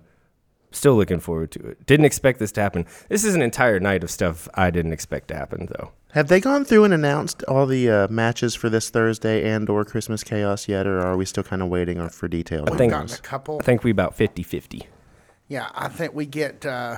[0.72, 1.86] Still looking forward to it.
[1.86, 2.86] Didn't expect this to happen.
[3.10, 5.92] This is an entire night of stuff I didn't expect to happen, though.
[6.14, 9.84] Have they gone through and announced all the uh, matches for this Thursday and or
[9.86, 12.68] Christmas Chaos yet, or are we still kind of waiting for details?
[12.70, 13.20] We've think- gotten those?
[13.20, 13.60] a couple.
[13.62, 14.88] I think we about 50 50.
[15.48, 16.66] Yeah, I think we get.
[16.66, 16.98] Uh,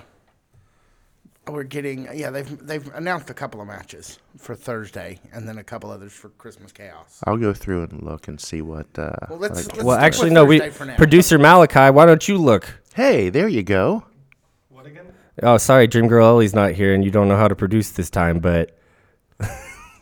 [1.47, 2.07] we're getting.
[2.13, 6.13] Yeah, they've they've announced a couple of matches for Thursday, and then a couple others
[6.13, 7.19] for Christmas Chaos.
[7.25, 8.87] I'll go through and look and see what.
[8.97, 10.45] Uh, Well, let's, like- let's Well, actually, no.
[10.45, 10.95] We Thursday for now.
[10.97, 11.89] producer Malachi.
[11.91, 12.79] Why don't you look?
[12.93, 14.03] hey, there you go.
[14.69, 15.13] What again?
[15.41, 18.09] Oh, sorry, Dream Girl Ellie's not here, and you don't know how to produce this
[18.09, 18.39] time.
[18.39, 18.77] But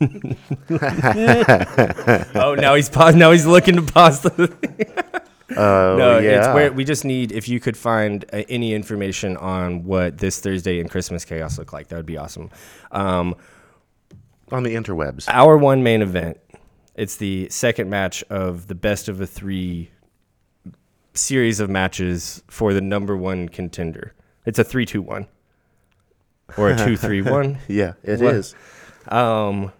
[2.34, 3.16] oh, now he's paused.
[3.16, 5.04] Now he's looking to pause the.
[5.56, 6.38] Oh no, yeah.
[6.38, 10.38] it's where we just need if you could find uh, any information on what this
[10.40, 11.88] Thursday and Christmas chaos look like.
[11.88, 12.50] That would be awesome.
[12.92, 13.34] Um,
[14.52, 15.26] on the interwebs.
[15.28, 16.38] our one main event.
[16.96, 19.90] It's the second match of the best of the three
[21.14, 24.12] series of matches for the number one contender.
[24.44, 25.26] It's a three-two-one
[26.58, 27.58] or a two-three-one.
[27.68, 28.34] Yeah, it What?
[28.34, 28.54] is.
[29.08, 29.72] Um,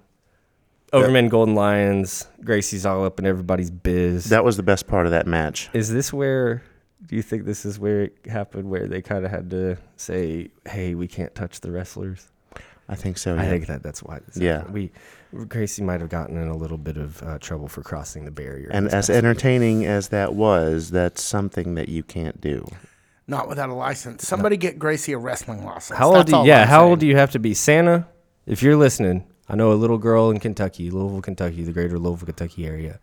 [0.92, 2.26] Overmen Golden Lions.
[2.42, 4.26] Gracie's all up in everybody's biz.
[4.30, 5.70] That was the best part of that match.
[5.72, 6.62] Is this where?
[7.06, 8.70] Do you think this is where it happened?
[8.70, 12.28] Where they kind of had to say, "Hey, we can't touch the wrestlers."
[12.88, 13.36] I think so.
[13.38, 14.18] I think that that's why.
[14.34, 14.58] Yeah.
[14.58, 14.74] happened.
[14.74, 14.90] we
[15.44, 18.68] Gracie might have gotten in a little bit of uh, trouble for crossing the barrier.
[18.72, 19.18] And as past week.
[19.18, 22.66] entertaining as that was, that's something that you can't do.
[23.28, 24.26] Not without a license.
[24.26, 25.96] Somebody get Gracie a wrestling license.
[25.96, 26.16] how old?
[26.16, 28.08] That's Do, all yeah, I'm how old do you have to be, Santa?
[28.44, 32.26] If you're listening, I know a little girl in Kentucky, Louisville, Kentucky, the greater Louisville,
[32.26, 33.00] Kentucky area,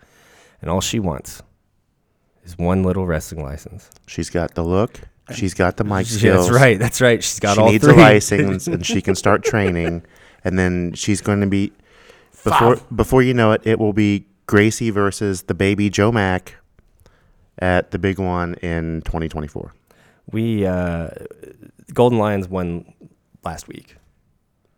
[0.62, 1.42] and all she wants
[2.44, 3.90] is one little wrestling license.
[4.08, 5.02] She's got the look.
[5.36, 6.48] She's got the mic skills.
[6.48, 6.80] that's right.
[6.80, 7.22] That's right.
[7.24, 7.84] She's got all the things.
[7.84, 8.40] she all needs three.
[8.40, 10.04] a license, and she can start training.
[10.44, 11.74] And then she's going to be
[12.44, 12.96] before Five.
[12.96, 16.56] before you know it, it will be Gracie versus the baby Joe Mack
[17.60, 19.74] at the big one in 2024.
[20.32, 21.10] We uh,
[21.94, 22.94] Golden Lions won
[23.44, 23.96] last week.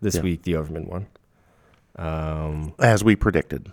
[0.02, 0.22] This Yeah.
[0.22, 1.06] week the Overmen won.
[2.00, 3.72] Um, As we predicted,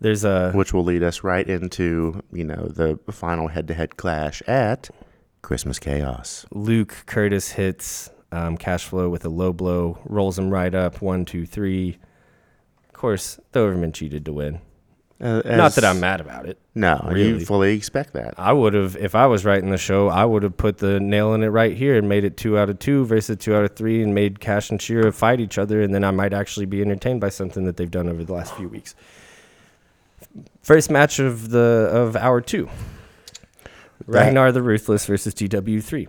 [0.00, 4.88] there's a which will lead us right into you know the final head-to-head clash at
[5.42, 6.46] Christmas Chaos.
[6.50, 11.02] Luke Curtis hits um, cash flow with a low blow, rolls him right up.
[11.02, 11.98] One, two, three.
[12.88, 14.60] Of course, the Overmen cheated to win.
[15.20, 16.58] Uh, Not that I'm mad about it.
[16.74, 17.40] No, Really.
[17.40, 18.32] you fully expect that.
[18.38, 21.34] I would have, if I was writing the show, I would have put the nail
[21.34, 23.76] in it right here and made it two out of two versus two out of
[23.76, 25.82] three and made Cash and Shira fight each other.
[25.82, 28.54] And then I might actually be entertained by something that they've done over the last
[28.54, 28.94] few weeks.
[30.62, 32.70] First match of the of hour two
[34.06, 36.08] Ragnar the Ruthless versus TW3.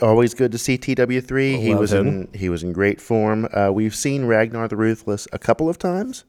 [0.00, 1.60] Always good to see TW3.
[1.60, 2.06] He was him.
[2.06, 3.48] in he was in great form.
[3.52, 6.24] Uh, we've seen Ragnar the Ruthless a couple of times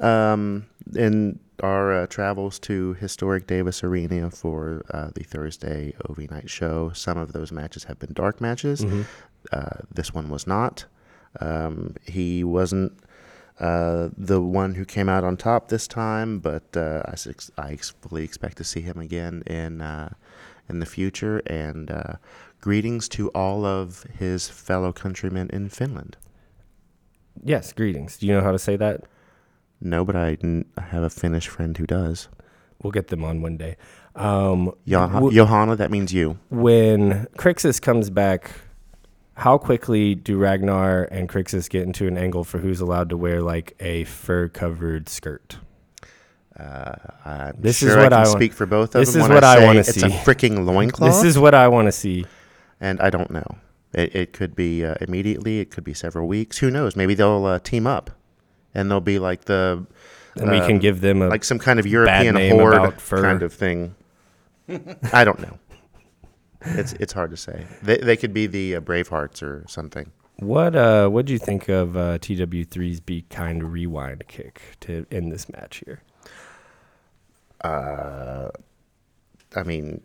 [0.00, 6.48] um, in our uh, travels to historic Davis Arena for uh, the Thursday OV night
[6.48, 6.90] show.
[6.94, 8.82] Some of those matches have been dark matches.
[9.52, 10.86] Uh, this one was not.
[11.40, 12.92] Um, he wasn't
[13.58, 17.14] uh, the one who came out on top this time, but uh, I,
[17.58, 20.14] I fully expect to see him again in uh,
[20.68, 21.42] in the future.
[21.46, 22.14] And uh,
[22.60, 26.16] greetings to all of his fellow countrymen in Finland.
[27.42, 28.18] Yes, greetings.
[28.18, 29.04] Do you know how to say that?
[29.80, 30.36] No, but I,
[30.76, 32.28] I have a Finnish friend who does.
[32.82, 33.76] We'll get them on one day.
[34.16, 36.38] Um, w- Johanna, that means you.
[36.50, 38.50] when Crixus comes back,
[39.34, 43.40] how quickly do Ragnar and Crixus get into an angle for who's allowed to wear
[43.42, 45.58] like a fur covered skirt?
[46.58, 46.92] Uh,
[47.24, 49.28] I'm This sure is I what can I speak for both of this them is
[49.28, 49.90] what I say wanna see.
[49.90, 51.10] it's a freaking loincloth.
[51.10, 52.26] This is what I want to see.
[52.80, 53.56] and I don't know.
[53.94, 55.60] It, it could be uh, immediately.
[55.60, 56.58] It could be several weeks.
[56.58, 56.96] Who knows?
[56.96, 58.10] Maybe they'll uh, team up,
[58.74, 59.86] and they'll be like the
[60.36, 63.52] And we can um, give them a like some kind of European horde kind of
[63.52, 63.94] thing.
[65.12, 65.58] I don't know.
[66.62, 67.66] It's it's hard to say.
[67.82, 70.12] They they could be the uh, Bravehearts or something.
[70.36, 75.32] what uh what do you think of uh TW3's be kind rewind kick to end
[75.32, 76.02] this match here?
[77.62, 78.48] Uh,
[79.54, 80.00] I mean,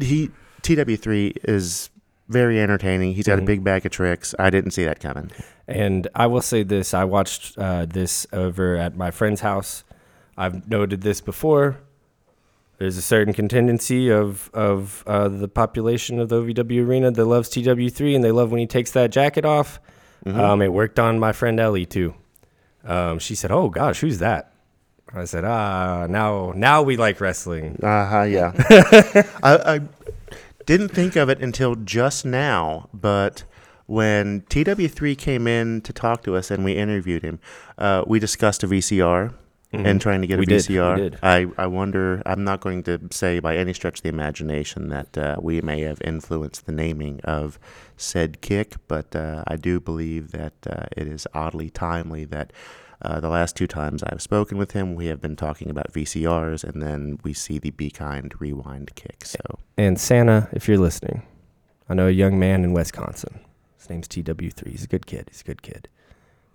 [0.00, 0.30] he
[0.62, 1.90] TW3 is
[2.28, 3.14] very entertaining.
[3.14, 3.42] He's got Mhm.
[3.42, 4.34] a big bag of tricks.
[4.38, 5.30] I didn't see that coming.
[5.68, 9.84] And I will say this: I watched uh, this over at my friend's house.
[10.36, 11.76] I've noted this before.
[12.78, 17.48] There's a certain contingency of of uh, the population of the OVW arena that loves
[17.48, 19.78] TW3, and they love when he takes that jacket off.
[20.26, 20.36] Mhm.
[20.38, 22.14] Um, it worked on my friend Ellie too.
[22.84, 24.50] Um, she said, "Oh gosh, who's that?"
[25.14, 28.22] I said, "Ah, now now we like wrestling." Uh huh.
[28.22, 28.52] Yeah.
[29.42, 29.80] I, I
[30.66, 33.44] didn't think of it until just now, but
[33.86, 37.38] when TW3 came in to talk to us and we interviewed him,
[37.78, 39.34] uh, we discussed a VCR
[39.72, 40.96] and trying to get a We did, we VCR.
[40.96, 41.18] did.
[41.22, 45.18] I, I wonder, I'm not going to say by any stretch of the imagination that
[45.18, 47.58] uh, we may have influenced the naming of
[47.96, 52.52] said kick, but uh, I do believe that uh, it is oddly timely that
[53.04, 56.64] uh, the last two times I've spoken with him, we have been talking about VCRs,
[56.64, 59.24] and then we see the Be Kind rewind kick.
[59.24, 59.38] So
[59.76, 61.22] And Santa, if you're listening,
[61.88, 63.40] I know a young man in Wisconsin.
[63.78, 64.68] His name's TW3.
[64.68, 65.28] He's a good kid.
[65.30, 65.88] He's a good kid.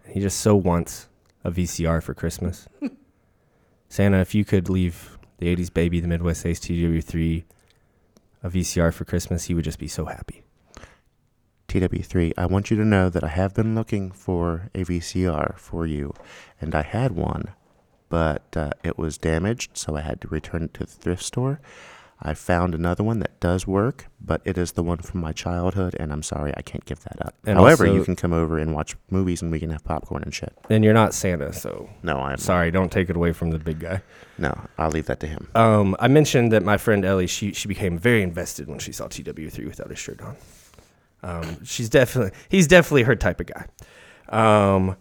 [0.04, 1.08] And he just so wants
[1.44, 2.68] a VCR for Christmas.
[3.90, 7.44] Santa, if you could leave the 80s baby, the Midwest Ace TW3,
[8.44, 10.44] a VCR for Christmas, he would just be so happy.
[11.70, 15.86] TW3, I want you to know that I have been looking for a VCR for
[15.86, 16.14] you,
[16.60, 17.46] and I had one,
[18.10, 21.62] but uh, it was damaged, so I had to return it to the thrift store.
[22.22, 25.96] I found another one that does work, but it is the one from my childhood,
[25.98, 27.36] and I'm sorry I can't give that up.
[27.46, 30.24] And However, also- you can come over and watch movies, and we can have popcorn
[30.24, 30.52] and shit.
[30.70, 33.80] And you're not Santa, so No, I'm sorry, don't take it away from the big
[33.80, 34.02] guy.
[34.38, 35.48] No, I'll leave that to him.
[35.56, 39.08] Um, I mentioned that my friend Ellie, she she became very invested when she saw
[39.08, 40.36] TW3 without his shirt on.
[41.22, 43.66] Um, she's definitely he's definitely her type of guy.
[44.30, 44.96] Um,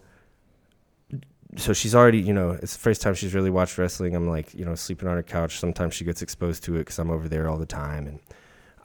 [1.57, 4.15] so she's already, you know, it's the first time she's really watched wrestling.
[4.15, 5.59] I'm like, you know, sleeping on her couch.
[5.59, 8.19] Sometimes she gets exposed to it because I'm over there all the time, and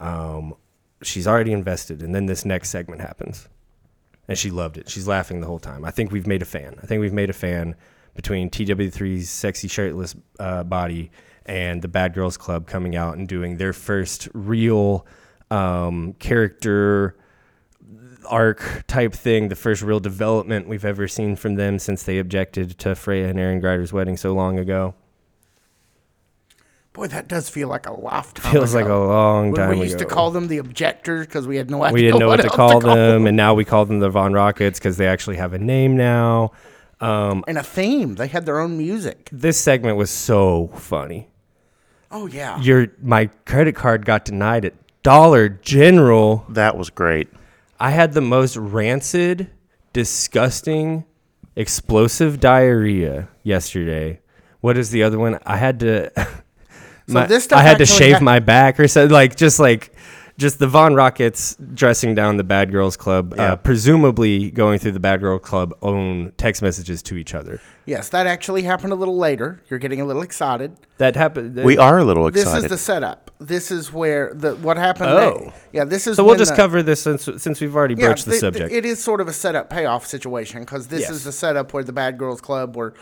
[0.01, 0.55] um,
[1.03, 2.03] she's already invested.
[2.03, 3.49] And then this next segment happens,
[4.29, 4.89] and she loved it.
[4.89, 5.85] She's laughing the whole time.
[5.85, 6.77] I think we've made a fan.
[6.83, 7.77] I think we've made a fan
[8.15, 11.11] between TW3's sexy shirtless uh, body
[11.47, 15.07] and the Bad Girls Club coming out and doing their first real
[15.51, 17.17] um, character
[18.27, 22.79] arc type thing, the first real development we've ever seen from them since they objected
[22.79, 24.95] to Freya and Aaron Greider's wedding so long ago.
[26.93, 28.53] Boy, that does feel like a lifetime.
[28.53, 30.05] Feels like a long When time we used ago.
[30.05, 31.95] to call them the objectors because we had no idea.
[31.95, 34.33] we didn't know what, to else call them, and now we call them the Von
[34.33, 36.53] Rockets because they actually have a name now.
[37.01, 38.15] Um, and a theme.
[38.15, 39.29] They had their own music.
[39.33, 41.29] this segment was so funny.
[42.13, 42.61] Oh yeah.
[42.61, 46.47] Your my credit card got denied at Dollar General.
[46.49, 47.29] That was great.
[47.85, 49.51] I had the most rancid,
[49.93, 51.05] disgusting,
[51.55, 54.21] explosive diarrhea yesterday.
[54.63, 55.39] What is the other one?
[55.45, 56.11] I had to.
[57.07, 59.13] my- this stuff I had to actually shave hap- my back or something.
[59.13, 59.95] Like just like,
[60.39, 63.53] just the Von Rockets dressing down the Bad Girls Club, Yeah.
[63.53, 67.61] uh, presumably going through the Bad Girl Club own text messages to each other.
[67.85, 69.61] Yes, that actually happened a little later.
[69.69, 70.75] You're getting a little excited.
[70.97, 71.57] That happened.
[71.63, 72.47] We are a little excited.
[72.47, 72.65] This excited.
[72.65, 73.24] is the setup.
[73.47, 75.11] This is where the what happened.
[75.11, 75.53] Oh.
[75.73, 75.85] yeah.
[75.85, 78.31] This is So we'll just the- cover this since since we've already Yeah, broached the
[78.33, 78.73] th- subject.
[78.73, 81.11] It is sort of a setup payoff situation because this Yes.
[81.11, 82.95] is the setup where the Bad Girls Club were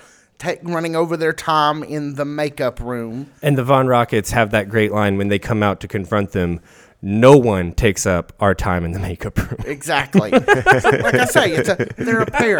[0.64, 3.30] running over their time in the makeup room.
[3.42, 6.60] And the Von Rockets have that great line when they come out to confront them.
[7.00, 9.56] No one takes up our time in the makeup room.
[9.66, 10.30] Exactly.
[10.30, 12.58] Like I say, it's a, they're a pair.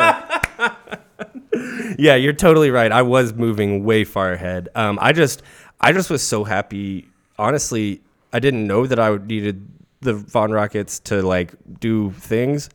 [1.99, 2.91] yeah, you're totally right.
[2.93, 4.69] I was moving way far ahead.
[4.75, 5.43] Um, I just,
[5.81, 7.09] I just was so happy.
[7.43, 8.01] Honestly,
[8.33, 9.69] I didn't know that I would needed
[10.01, 12.71] the Von Rockets to like do things.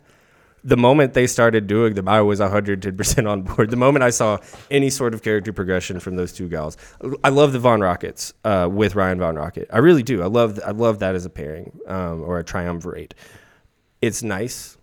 [0.64, 3.70] The moment they started doing them, I was 110% on board.
[3.70, 6.76] The moment I saw any sort of character progression from those two gals,
[7.24, 9.70] I love the Von Rockets uh, with Ryan Von Rocket.
[9.72, 10.22] I really do.
[10.22, 13.14] I love, I love that as a pairing um, or a triumvirate.
[14.02, 14.78] It's nice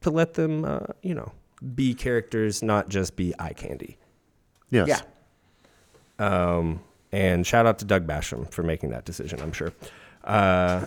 [0.00, 1.32] to let them, uh, you know,
[1.74, 3.98] be characters, not just be eye candy.
[4.70, 4.88] yes.
[4.88, 5.00] Yeah.
[6.18, 6.80] Um,
[7.12, 9.72] and shout out to Doug Basham for making that decision, I'm sure.
[10.24, 10.86] Uh,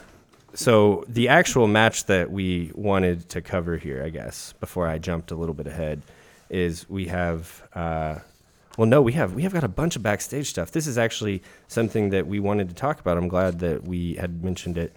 [0.55, 5.31] so the actual match that we wanted to cover here, I guess, before I jumped
[5.31, 6.01] a little bit ahead,
[6.49, 7.63] is we have.
[7.73, 8.19] Uh,
[8.77, 10.71] well, no, we have we have got a bunch of backstage stuff.
[10.71, 13.17] This is actually something that we wanted to talk about.
[13.17, 14.95] I'm glad that we had mentioned it.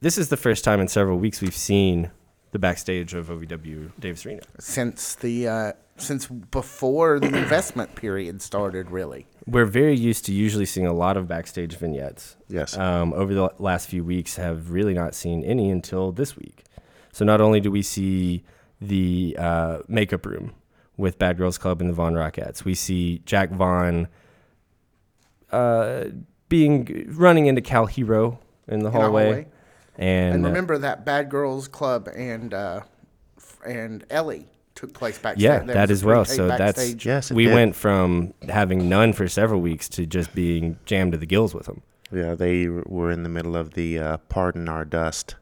[0.00, 2.10] This is the first time in several weeks we've seen
[2.52, 4.42] the backstage of OVW Davis Arena.
[4.58, 9.26] Since the uh, since before the investment period started, really.
[9.46, 12.36] We're very used to usually seeing a lot of backstage vignettes.
[12.48, 12.76] Yes.
[12.76, 16.64] Um, over the last few weeks, have really not seen any until this week.
[17.12, 18.44] So not only do we see
[18.80, 20.54] the uh, makeup room
[20.96, 24.08] with Bad Girls Club and the Von Rockettes, we see Jack Vaughn
[25.50, 26.04] uh,
[26.48, 29.46] being running into Kal Herro in the hallway, hallway.
[29.96, 32.82] and, And uh, remember that Bad Girls Club and uh,
[33.66, 34.46] and Ellie
[34.80, 35.42] took place backstage.
[35.44, 36.24] Yeah, There that as well.
[36.24, 37.04] pre-tape So that's.
[37.04, 37.54] Yes, we did.
[37.54, 41.66] went from having none for several weeks to just being jammed to the gills with
[41.66, 41.82] them.
[42.12, 45.36] Yeah, they were in the middle of the uh, pardon our dust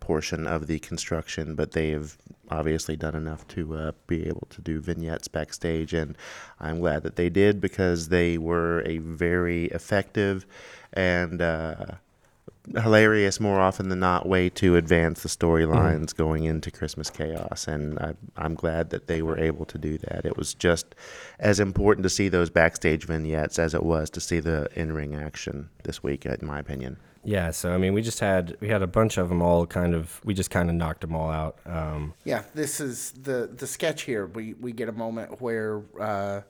[0.00, 2.16] portion of the construction, but they have
[2.50, 6.16] obviously done enough to uh, be able to do vignettes backstage, and
[6.58, 10.46] I'm glad that they did because they were a very effective
[10.92, 11.76] and uh,
[12.76, 17.98] hilarious more often than not way to advance the storylines going into Christmas Chaos, and
[17.98, 20.24] I, I'm glad that they were able to do that.
[20.24, 20.94] It was just
[21.38, 25.70] as important to see those backstage vignettes as it was to see the in-ring action
[25.84, 26.98] this week, in my opinion.
[27.24, 29.94] Yeah, so I mean, we just had we had a bunch of them all kind
[29.94, 31.58] of we just kind of knocked them all out.
[31.66, 34.26] Um, Yeah, this is the the sketch here.
[34.26, 36.40] We we get a moment where uh,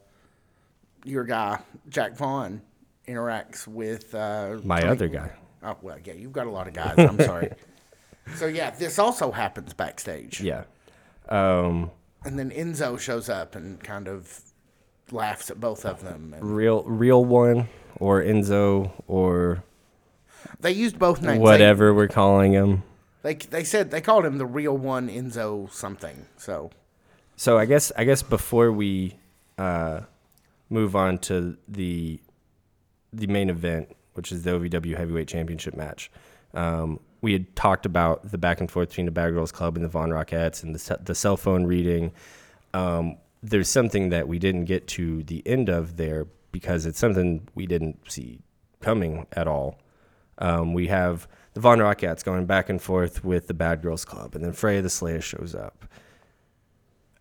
[1.04, 2.62] your guy Jack Vaughn
[3.08, 5.32] interacts with uh, my Tony- other guy.
[5.62, 6.94] Oh well, yeah, you've got a lot of guys.
[6.98, 7.50] I'm sorry.
[8.36, 10.64] So yeah, this also happens backstage, Yeah.
[11.30, 11.90] Um,
[12.24, 14.40] and then Enzo shows up and kind of
[15.10, 16.34] laughs at both of them.
[16.36, 19.64] And real real one or Enzo or
[20.60, 21.38] they used both names.
[21.38, 22.84] They- whatever we're calling him.
[23.22, 26.26] They, they said they called him the real one, Enzo something.
[26.36, 26.70] So
[27.36, 29.16] So I guess I guess before we
[29.58, 30.02] uh,
[30.68, 32.20] move on to the
[33.12, 33.88] the main event,
[34.20, 36.10] which is the OVW Heavyweight Championship match,
[36.52, 39.82] um, we had talked about the back and forth between the Bad Girls Club and
[39.84, 42.12] the Von Rockettes and the the cell phone reading.
[42.74, 47.48] Um, there's something that we didn't get to the end of there because it's something
[47.54, 48.40] we didn't see
[48.80, 49.78] coming at all.
[50.36, 54.34] Um, we have the Von Rockettes going back and forth with the Bad Girls Club,
[54.34, 55.86] and then Freya the Slayer shows up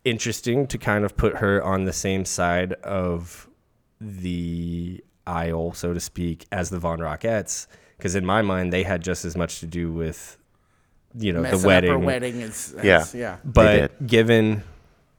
[0.06, 3.50] interesting to kind of put her on the same side of
[4.00, 7.68] the aisle, so to speak, as the Von Rockettes.
[7.98, 10.38] Because in my mind, they had just as much to do with,
[11.18, 11.92] you know, messing the wedding.
[11.92, 13.06] up her wedding is, is Yeah.
[13.14, 13.38] yeah.
[13.44, 14.64] But given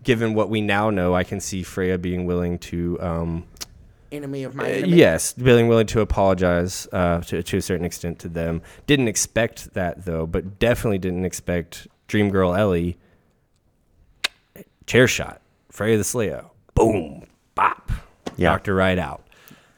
[0.03, 3.47] given what we now know, I can see Freya being willing to, um,
[4.13, 8.19] Enemy of my uh, yes, being willing to apologize uh, to, to a certain extent
[8.21, 8.61] to them.
[8.87, 12.99] Didn't expect that though, but definitely didn't expect Dream Girl Ellie
[14.87, 15.41] chair shot.
[15.71, 16.47] Freya the Slayer.
[16.75, 17.25] Boom.
[17.55, 17.93] Bop.
[18.37, 18.51] Yeah.
[18.51, 19.23] Knocked her right out.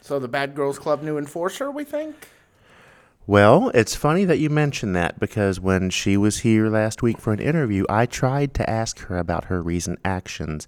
[0.03, 2.29] So the Bad Girls Club new enforcer, we think.
[3.25, 7.33] Well, it's funny that you mention that because when she was here last week for
[7.33, 10.67] an interview, I tried to ask her about her recent actions,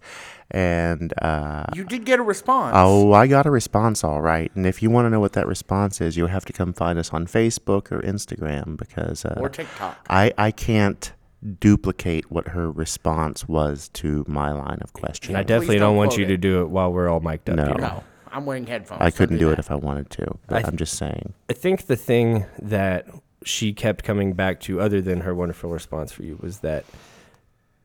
[0.53, 2.75] and uh, You did get a response.
[2.79, 4.53] oh, I got a response all right.
[4.55, 6.97] And if you want to know what that response is, you'll have to come find
[6.97, 10.07] us on Facebook or Instagram because uh, or TikTok.
[10.09, 11.13] I I can't
[11.59, 14.93] duplicate what her response was to my line of
[15.27, 17.51] And I definitely don't don't want quote you to do it while we're all mic'd
[17.51, 17.57] up.
[17.57, 18.05] No.
[18.35, 18.41] Here.
[18.41, 19.01] No, I'm wearing headphones.
[19.03, 21.35] I couldn't do it if I wanted to, I but th- I'm just saying.
[21.49, 23.07] I think the thing that
[23.45, 26.85] she kept coming back to, other than her wonderful response for you, was that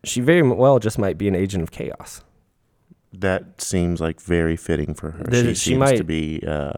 [0.04, 2.22] she very well just might be an agent of chaos.
[3.12, 5.24] That seems like very fitting for her.
[5.24, 6.74] That she she seems to might- be uh,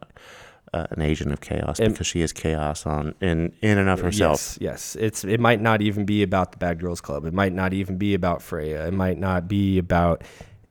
[0.74, 4.00] uh, an agent of chaos And- because she is chaos on in in and of
[4.00, 4.58] herself.
[4.62, 4.96] Yes, yes.
[5.00, 7.26] It's it might not even be about the Bad Girls Club.
[7.26, 8.88] It might not even be about Freya.
[8.88, 10.24] It might not be about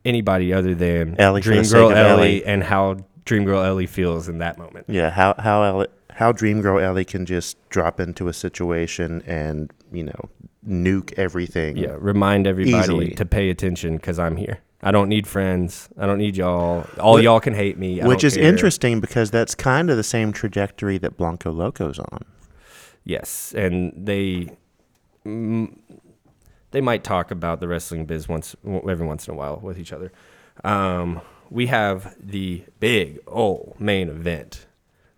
[0.05, 1.98] anybody other than Ellie Dream Girl Ellie,
[2.42, 2.44] Ellie.
[2.44, 4.86] and how Dream Girl Ellie feels in that moment.
[4.88, 9.72] Yeah, how how Ellie, how Dream Girl Ellie can just drop into a situation and
[9.92, 10.28] you know
[10.66, 11.76] nuke everything.
[11.76, 13.11] Yeah, remind everybody Easily.
[13.14, 14.59] to pay attention because I'm here.
[14.82, 15.90] I don't need friends.
[15.98, 16.86] I don't need y'all.
[16.98, 18.01] All Wh- y'all can hate me.
[18.01, 18.44] I which is care.
[18.44, 22.24] interesting because that's kind of the same trajectory that Blanco Loco's on.
[23.05, 24.48] Yes, and they
[26.71, 29.93] they might talk about the wrestling biz once every once in a while with each
[29.93, 30.12] other.
[30.64, 34.66] Um, we have the big old main event,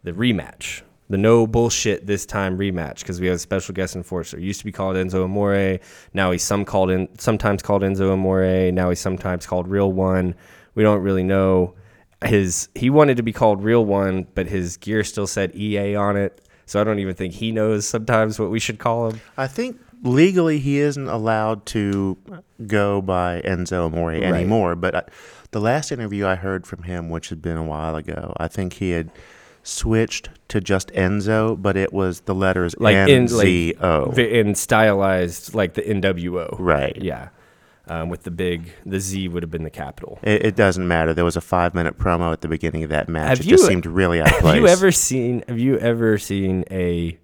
[0.02, 4.40] the rematch, the no bullshit this time rematch because we have a special guest enforcer.
[4.40, 5.78] Used to be called Enzo Amore.
[6.14, 8.72] Now he's some called in sometimes called Enzo Amore.
[8.72, 10.34] Now he's sometimes called Real One.
[10.74, 11.74] We don't really know.
[12.24, 16.16] His he wanted to be called Real One, but his gear still said EA on
[16.16, 16.40] it.
[16.64, 19.20] So I don't even think he knows sometimes what we should call him.
[19.36, 22.18] I think legally he isn't allowed to
[22.66, 24.74] go by Enzo Amore anymore.
[24.76, 25.02] But I,
[25.52, 28.74] the last interview I heard from him, which had been a while ago, I think
[28.74, 29.10] he had
[29.62, 34.10] switched to just Enzo, but it was the letters Like N in Z like O.
[34.12, 36.56] in stylized like the NWO.
[36.58, 36.96] Right.
[37.00, 37.28] Yeah.
[37.88, 40.18] Um, with the big the Z would have been the capital.
[40.22, 41.12] It, it doesn't matter.
[41.14, 43.28] There was a five minute promo at the beginning of that match.
[43.28, 44.44] Have it you- just seemed really out of place.
[44.54, 47.18] Have you ever seen have you ever seen a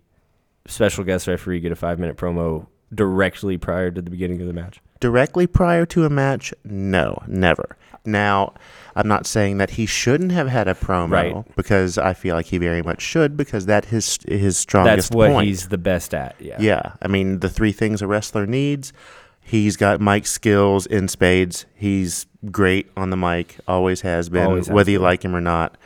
[0.68, 4.52] special guest referee get a 5 minute promo directly prior to the beginning of the
[4.52, 4.80] match?
[5.00, 6.52] directly prior to a match?
[6.64, 7.76] No, never.
[8.04, 8.54] Now,
[8.96, 11.56] I'm not saying that he shouldn't have had a promo Right.
[11.56, 15.30] because I feel like he very much should because that his his strongest That's what
[15.30, 15.46] point.
[15.48, 16.34] he's the best at.
[16.40, 16.56] Yeah.
[16.58, 18.92] Yeah, I mean the three things a wrestler needs.
[19.40, 21.64] He's got mic skills in spades.
[21.76, 23.56] He's great on the mic.
[23.68, 25.78] Always has been, Always has whether you like him or not.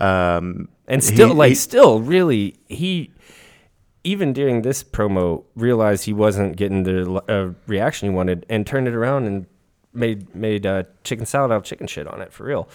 [0.00, 3.10] Um, And still, he- like, he- still, really, he
[4.04, 8.86] even during this promo realized he wasn't getting the uh, reaction he wanted, and turned
[8.86, 9.46] it around and
[9.92, 12.68] made made uh, chicken salad out of chicken shit on it for real.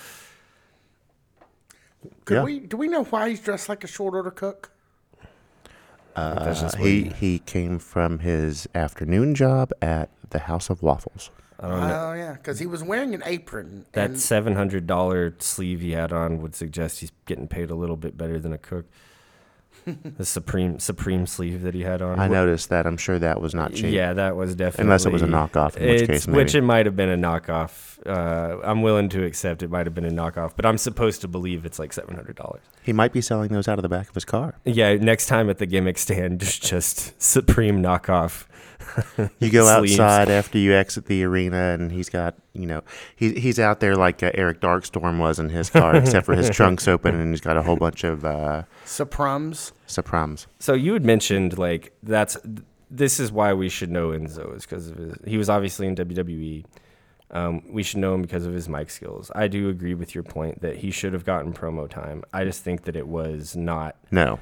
[2.26, 2.44] Could Yeah.
[2.44, 2.60] we?
[2.60, 4.72] Do we know why he's dressed like a short order cook?
[6.16, 11.30] Uh, he he- he came from his afternoon job at the House of Waffles.
[11.60, 12.08] I don't know.
[12.10, 13.86] Oh yeah, because he was wearing an apron.
[13.92, 17.98] That seven hundred dollar sleeve he had on would suggest he's getting paid a little
[17.98, 18.86] bit better than a cook.
[20.18, 22.20] The supreme supreme sleeve that he had on.
[22.20, 22.86] I Wh- noticed that.
[22.86, 23.92] I'm sure that was not cheap.
[23.94, 26.86] Yeah, that was definitely Unless it was a knockoff, in which case which it might
[26.86, 27.88] have been a knockoff.
[28.06, 31.28] Uh, I'm willing to accept it might have been a knockoff, but I'm supposed to
[31.28, 32.62] believe it's like seven hundred dollars.
[32.82, 34.56] He might be selling those out of the back of his car.
[34.66, 38.46] Yeah, next time at the gimmick stand, just just supreme knockoff.
[39.40, 42.82] You go outside after you exit the arena, and he's got, you know,
[43.16, 46.50] he, he's out there like uh, Eric Darkstorm was in his car, except for his
[46.56, 49.72] trunk's open, and he's got a whole bunch of uh, Suprums.
[49.88, 50.48] Supremes.
[50.60, 52.38] So you had mentioned like that's
[52.90, 55.14] this is why we should know Enzo is because of his.
[55.26, 56.66] He was obviously in WWE.
[57.32, 59.32] Um, we should know him because of his mic skills.
[59.36, 62.24] I do agree with your point that he should have gotten promo time.
[62.34, 63.96] I just think that it was not.
[64.10, 64.40] No,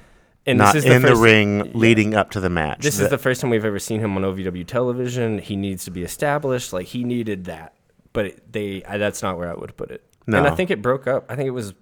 [0.47, 1.71] And not this is in the first- ring yeah.
[1.73, 2.79] leading up to the match.
[2.79, 5.39] This is the first time we've ever seen him on OVW television.
[5.39, 6.71] He needs to be established.
[6.73, 7.73] Like he needed that,
[8.13, 10.03] but it, they I, that's not where I would put it.
[10.25, 11.25] And I think it broke up.
[11.29, 11.73] I think it was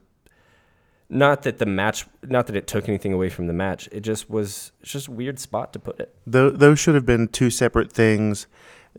[1.09, 3.87] not that the match, not that it took anything away from the match.
[3.91, 6.15] It just was it's just a weird spot to put it.
[6.25, 8.47] Tho- those should have been two separate things,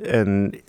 [0.00, 0.60] and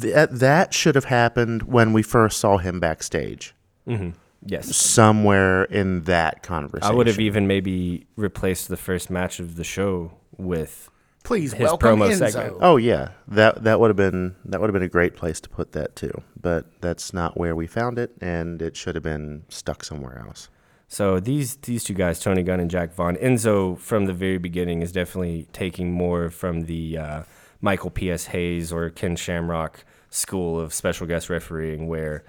[0.00, 3.54] th- that should have happened when we first saw him backstage.
[3.88, 4.10] Mm-hmm.
[4.44, 4.74] Yes.
[4.76, 9.64] Somewhere in that conversation, I would have even maybe replaced the first match of the
[9.64, 10.90] show with
[11.24, 12.30] Please His welcome promo Enzo.
[12.30, 12.56] segment.
[12.60, 15.48] Oh yeah, that that would have been that would have been a great place to
[15.48, 16.22] put that too.
[16.40, 20.48] But that's not where we found it, and it should have been stuck somewhere else.
[20.88, 23.16] so these these two guys, Tony Gunn and Jack Vaughn.
[23.16, 27.22] Enzo from the very beginning is definitely taking more from the uh,
[27.60, 28.26] Michael P.S.
[28.26, 32.24] Hayes or Ken Shamrock school of special guest refereeing, where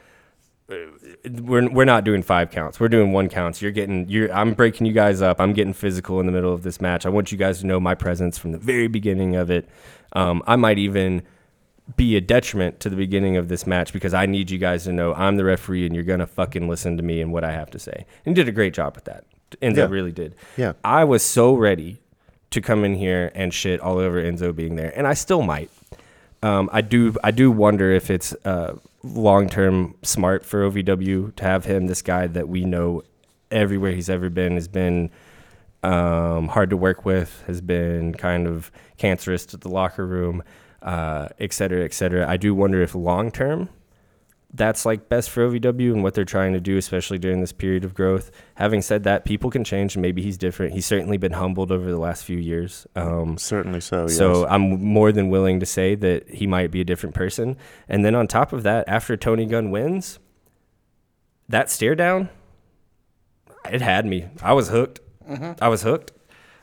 [0.67, 2.79] we're we're not doing five counts.
[2.79, 3.61] We're doing one counts.
[3.61, 5.39] You're getting you're I'm breaking you guys up.
[5.39, 7.05] I'm getting physical in the middle of this match.
[7.05, 9.67] I want you guys to know my presence from the very beginning of it.
[10.13, 11.23] Um, I might even
[11.97, 14.93] be a detriment to the beginning of this match because I need you guys to
[14.93, 17.69] know I'm the referee and you're gonna fucking listen to me and what I have
[17.71, 18.05] to say.
[18.25, 19.25] And did a great job with that.
[19.61, 19.87] Enzo Yeah.
[19.89, 20.35] really did.
[20.55, 20.73] Yeah.
[20.83, 21.99] I was so ready
[22.51, 25.69] to come in here and shit all over Enzo being there, and I still might.
[26.41, 27.15] Um, I do.
[27.23, 32.01] I do wonder if it's uh, long term smart for OVW to have him, this
[32.01, 33.03] guy that we know
[33.51, 35.11] everywhere he's ever been, has been
[35.83, 40.41] um, hard to work with, has been kind of cancerous to the locker room,
[40.81, 42.27] uh, et cetera, et cetera.
[42.27, 43.69] I do wonder if long term
[44.55, 47.83] that's like best for OVW and what they're trying to do, especially during this period
[47.83, 48.29] of growth.
[48.55, 50.73] Having said that, people can change and maybe he's different.
[50.73, 52.85] He's certainly been humbled over the last few years.
[52.95, 54.03] Um, Certainly so.
[54.03, 54.15] Yes.
[54.15, 57.57] so I'm more than willing to say that he might be a different person.
[57.89, 60.19] And then on top of that, after Tony Gunn wins,
[61.49, 62.29] that stare down,
[63.71, 64.27] it had me.
[64.41, 64.99] I was hooked.
[65.59, 66.11] I was hooked.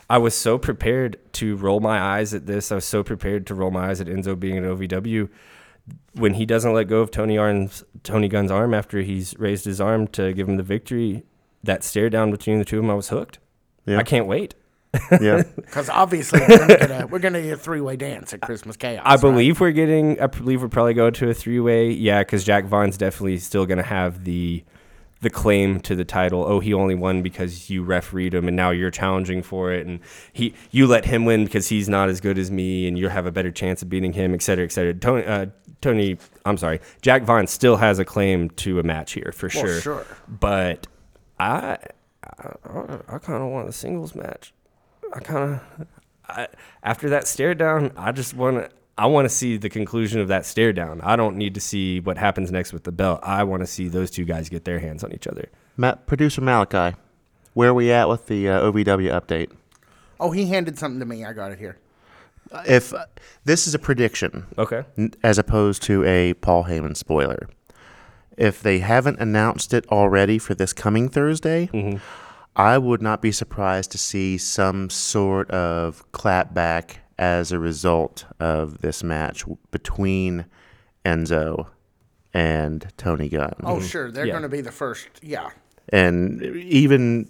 [0.09, 2.71] I was so prepared to roll my eyes at this.
[2.71, 5.29] I was so prepared to roll my eyes at Enzo being an OVW.
[6.15, 9.81] When he doesn't let go of Tony Arm's Tony Gunn's arm after he's raised his
[9.81, 11.25] arm to give him the victory,
[11.63, 13.39] that stare down between the two of them, I was hooked.
[13.87, 13.99] Yeah.
[13.99, 14.55] I can't wait.
[15.21, 15.43] yeah.
[15.57, 18.77] Because obviously we're gonna get a we're gonna get a three way dance at Christmas
[18.77, 19.03] Chaos.
[19.05, 19.21] I right?
[19.21, 20.21] believe we're getting.
[20.21, 21.91] I believe we're probably going to a three way.
[21.91, 24.65] Yeah, because Jack Vaughn's definitely still going to have the
[25.21, 26.45] the claim to the title.
[26.47, 30.01] Oh, he only won because you refereed him, and now you're challenging for it, and
[30.33, 33.27] he you let him win because he's not as good as me, and you have
[33.27, 34.95] a better chance of beating him, et cetera, et cetera.
[34.95, 35.47] Tony, uh,
[35.81, 39.65] Tony, I'm sorry, Jack Vaughn still has a claim to a match here for Well,
[39.67, 39.81] sure.
[39.81, 40.07] sure.
[40.29, 40.87] But
[41.39, 41.79] I,
[42.25, 44.53] I, I kind of want a singles match.
[45.13, 45.87] I kind of
[46.29, 46.49] I,
[46.83, 48.71] after that stare down, I just want to.
[49.01, 51.01] I want to see the conclusion of that stare down.
[51.01, 53.21] I don't need to see what happens next with the belt.
[53.23, 55.49] I want to see those two guys get their hands on each other.
[55.79, 56.97] Matt, producer Malachi,
[57.55, 59.51] where are we at with the uh, OVW update?
[60.21, 61.25] Oh, he handed something to me.
[61.25, 61.79] I got it here.
[62.67, 63.07] If uh,
[63.45, 64.83] this is a prediction, Okay.
[64.99, 67.49] n- as opposed to a Paul Heyman spoiler.
[68.37, 71.71] If they haven't announced it already for this coming Thursday,
[72.57, 78.81] I would not be surprised to see some sort of clapback as a result of
[78.81, 80.47] this match between
[81.05, 81.69] Enzo
[82.33, 83.53] and Tony Gunn.
[83.63, 83.87] Oh, mm-hmm.
[83.87, 84.11] sure.
[84.11, 84.33] They're Yeah.
[84.33, 85.09] gonna be the first.
[85.23, 85.51] Yeah.
[85.93, 87.29] and even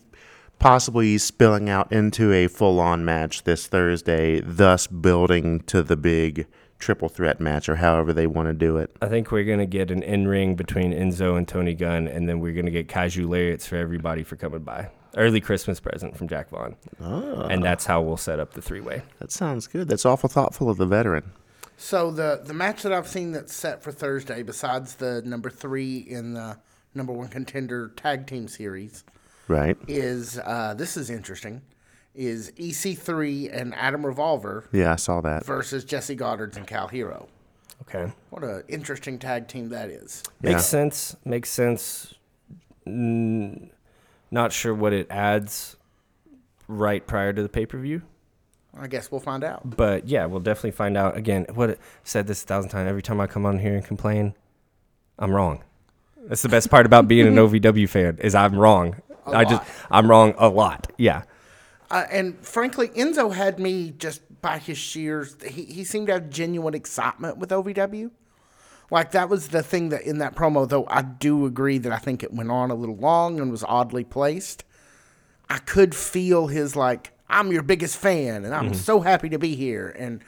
[0.59, 6.47] possibly spilling out into a full-on match this Thursday, thus building to the big
[6.78, 8.95] triple threat match or however they want to do it.
[9.01, 12.38] I think we're gonna get an in ring between Enzo and Tony Gunn, and then
[12.41, 14.91] we're gonna get kaiju lariats for everybody for coming by.
[15.16, 19.02] Early Christmas present from Jack Vaughn, and that's how we'll set up the three way.
[19.18, 19.88] That sounds good.
[19.88, 21.32] That's awful thoughtful of the veteran.
[21.76, 25.98] So the the match that I've seen that's set for Thursday, besides the number three
[25.98, 26.58] in the
[26.94, 29.04] number one contender tag team series,
[29.48, 29.76] Right.
[29.88, 31.62] is uh, this is interesting.
[32.14, 35.44] is EC3 and Adam Revolver Yeah, I saw that.
[35.46, 37.28] versus Jessie Godderz and Kal Herro.
[37.82, 38.12] Okay.
[38.30, 40.22] What an interesting tag team that is.
[40.42, 41.16] Makes sense.
[41.24, 42.14] Makes sense.
[42.86, 43.70] Mm,
[44.31, 45.76] not sure what it adds
[46.68, 48.03] right prior to the pay per view.
[48.78, 49.76] I guess we'll find out.
[49.76, 51.16] But yeah, we'll definitely find out.
[51.16, 52.89] Again, what said this a thousand times.
[52.89, 54.35] Every time I come on here and complain,
[55.18, 55.64] I'm wrong.
[56.26, 58.97] That's the best part about being an OVW fan is I'm wrong.
[59.26, 59.62] A I just.
[59.91, 60.93] I'm wrong a lot.
[60.97, 61.22] Yeah.
[61.91, 65.26] Uh, and frankly, Enzo had me just by his sheer.
[65.45, 68.11] He, he seemed to have genuine excitement with OVW.
[68.91, 71.99] Like that was the thing that in that promo, though I do agree that I
[71.99, 74.64] think it went on a little long and was oddly placed.
[75.49, 78.74] I could feel his like, I'm your biggest fan and I'm mm-hmm.
[78.74, 79.95] so happy to be here.
[79.97, 80.22] And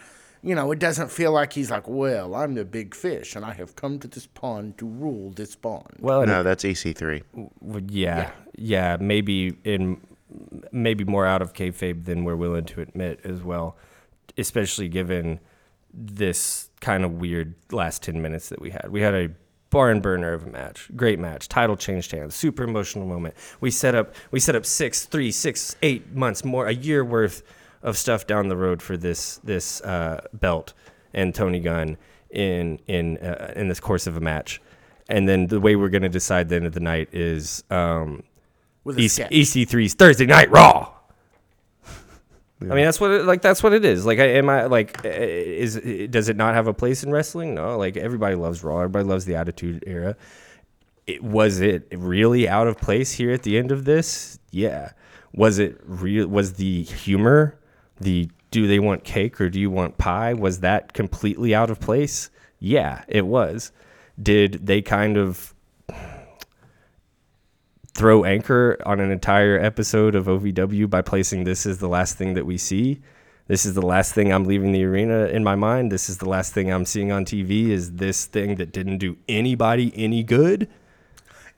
[0.45, 3.53] you know, it doesn't feel like he's like, well, I'm the big fish and I
[3.55, 5.99] have come to this pond to rule this pond.
[6.01, 7.23] Well, and No, that's E EC3.
[7.61, 10.01] Would- yeah, yeah, maybe in
[10.73, 13.77] maybe more out of kayfabe than we're willing to admit as well,
[14.39, 15.41] especially given
[15.93, 18.88] this kind of weird last ten minutes that we had.
[18.90, 19.30] We had a
[19.70, 23.34] barn burner of a match, great match, title changed hands, super emotional moment.
[23.61, 27.43] We set up we set up six, three, six, eight months more, a year worth
[27.82, 30.72] of stuff down the road for this this uh, belt
[31.14, 31.97] and Tony Gunn
[32.30, 34.61] in in uh, in this course of a match.
[35.09, 38.22] And then the way we're going to decide the end of the night is um,
[38.84, 39.30] With EC, sketch.
[39.30, 40.93] EC3's Thursday Night Raw.
[42.71, 44.07] I mean, that's what it, like that's what it is.
[44.07, 47.55] Like, I, am I like, uh, is does it not have a place in wrestling?
[47.55, 47.77] No.
[47.77, 48.79] Like, everybody loves Raw.
[48.79, 50.17] Everybody loves the Attitude Era.
[51.07, 54.39] It, was it really out of place here at the end of this?
[54.51, 54.93] Yeah.
[55.35, 56.29] Was it real?
[56.29, 57.59] Was the humor,
[58.01, 60.35] the do they want cake or do you want pie?
[60.35, 62.31] Was that completely out of place?
[62.61, 63.73] Yeah, it was.
[64.23, 65.55] Did they kind of
[67.95, 72.34] throw anchor on an entire episode of OVW by placing this as the last thing
[72.34, 73.01] that we see.
[73.49, 75.93] This is the last thing I'm leaving the arena in my mind.
[75.93, 77.68] This is the last thing I'm seeing on TV.
[77.68, 80.68] Is this thing that didn't do anybody any good?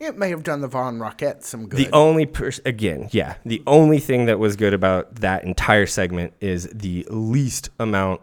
[0.00, 1.78] It may have done the Von Rockette some good.
[1.78, 6.32] The only person, again, yeah, the only thing that was good about that entire segment
[6.40, 8.22] is the least amount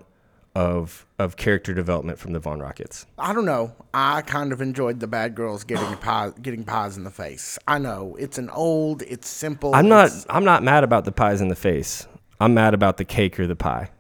[0.56, 3.06] of of character development from the Von Rockets.
[3.18, 3.74] I don't know.
[3.94, 7.58] I kind of enjoyed the bad girls getting pie, getting pies in the face.
[7.68, 9.74] I know it's an old, it's simple.
[9.74, 12.06] I'm not it's- I'm not mad about the pies in the face.
[12.40, 13.92] I'm mad about the cake or the pie.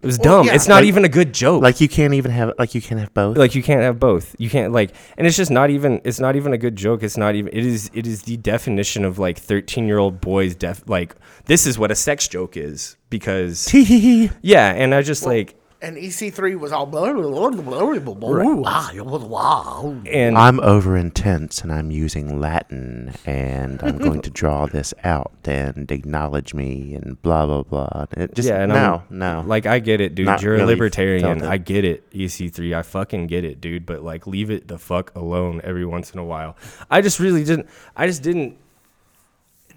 [0.00, 0.46] It was Well, dumb.
[0.46, 1.60] yeah, it's not like- even a good joke.
[1.62, 3.36] Like you can't even have like you can't have both.
[3.36, 6.34] like you can't have both you can't like and it's just not even it's not
[6.36, 9.38] even a good joke it's not even it is it is the definition of like
[9.38, 11.14] 13 year old boys def like
[11.46, 13.68] this is what a sex joke is because
[14.40, 18.14] yeah and i just like And EC3 was all blah, blah, blah, blah, blah, blah,
[18.14, 19.94] blah, blah.
[20.06, 25.32] and I'm over intense and I'm using Latin and I'm going to draw this out
[25.44, 28.06] and acknowledge me and blah blah blah.
[28.16, 29.44] It just yeah and no, I'm, no.
[29.46, 30.26] like i get it dude.
[30.26, 31.42] Not you're a libertarian.
[31.42, 33.86] i get it ec3 i fucking get it dude.
[33.86, 36.56] But like leave it the fuck alone every once in a while.
[36.90, 38.58] I just really didn't i just didn't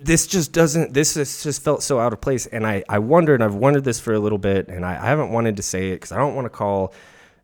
[0.03, 3.41] this just doesn't this is just felt so out of place and i i wondered
[3.41, 5.95] i've wondered this for a little bit and i, I haven't wanted to say it
[5.95, 6.93] because i don't want to call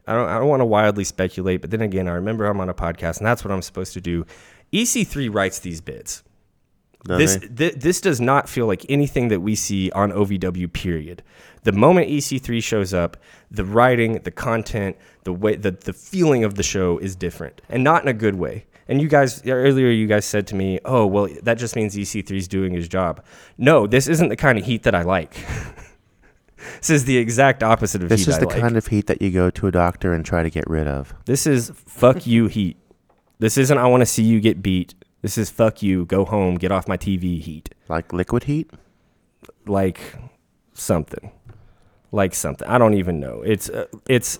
[0.08, 2.70] i don't i don't want to wildly speculate but then again i remember i'm on
[2.70, 4.26] a podcast and that's what i'm supposed to do
[4.74, 6.24] ec3 writes these bits
[7.06, 10.74] Does this thi- this does not feel like anything that we see on OVW.
[10.74, 11.24] Period.
[11.64, 13.18] The moment EC3 shows up,
[13.52, 17.84] the writing, the content, the way, the the feeling of the show is different, and
[17.84, 18.66] not in a good way.
[18.88, 22.38] And you guys earlier, you guys said to me, "Oh, well, that just means EC3
[22.38, 23.24] is doing his job."
[23.58, 25.36] No, this isn't the kind of heat that I like.
[26.80, 28.60] this is the exact opposite of this heat This is I the like.
[28.60, 31.14] kind of heat that you go to a doctor and try to get rid of.
[31.26, 32.78] This is fuck you heat.
[33.40, 34.96] This isn't I want to see you get beat.
[35.22, 37.74] This is fuck you, go home, get off my TV heat.
[37.90, 38.72] Like liquid heat?
[39.66, 40.00] like
[40.74, 41.32] something
[42.12, 44.40] like something i don't even know it's uh, it's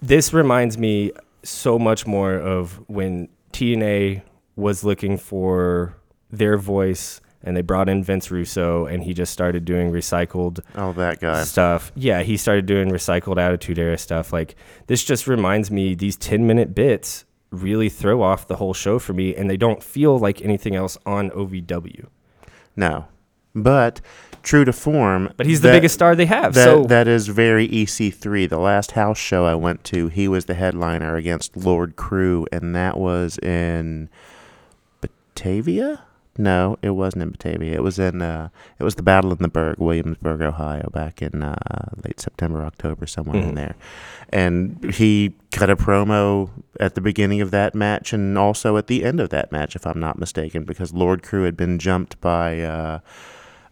[0.00, 1.10] this reminds me
[1.42, 4.22] so much more of when tna
[4.56, 5.96] was looking for
[6.30, 10.92] their voice and they brought in vince russo and he just started doing recycled Oh,
[10.94, 11.42] that guy.
[11.44, 14.56] stuff yeah he started doing recycled attitude era stuff like
[14.88, 19.12] this just reminds me these 10 minute bits really throw off the whole show for
[19.14, 22.06] me and they don't feel like anything else on ovw
[22.74, 23.06] No.
[23.56, 24.00] But
[24.42, 25.32] true to form.
[25.36, 28.46] but he's the that- biggest star they have That, so that is very EC3.
[28.48, 32.72] The last house show I went to, he was the headliner against Lord Crewe, and
[32.76, 34.08] that was in
[35.00, 36.02] Batavia.
[36.38, 37.72] No, it wasn't in Batavia.
[37.72, 41.42] It was in uh, it was the Battle in the Berg, Williamsburg, Ohio, back in
[41.42, 41.56] uh,
[42.04, 43.54] late September, October, somewhere in Mhm.
[43.54, 43.74] there.
[44.28, 49.02] And he cut a promo at the beginning of that match, and also at the
[49.02, 52.60] end of that match, if I'm not mistaken, because Lord Crewe had been jumped by.
[52.60, 52.98] Uh,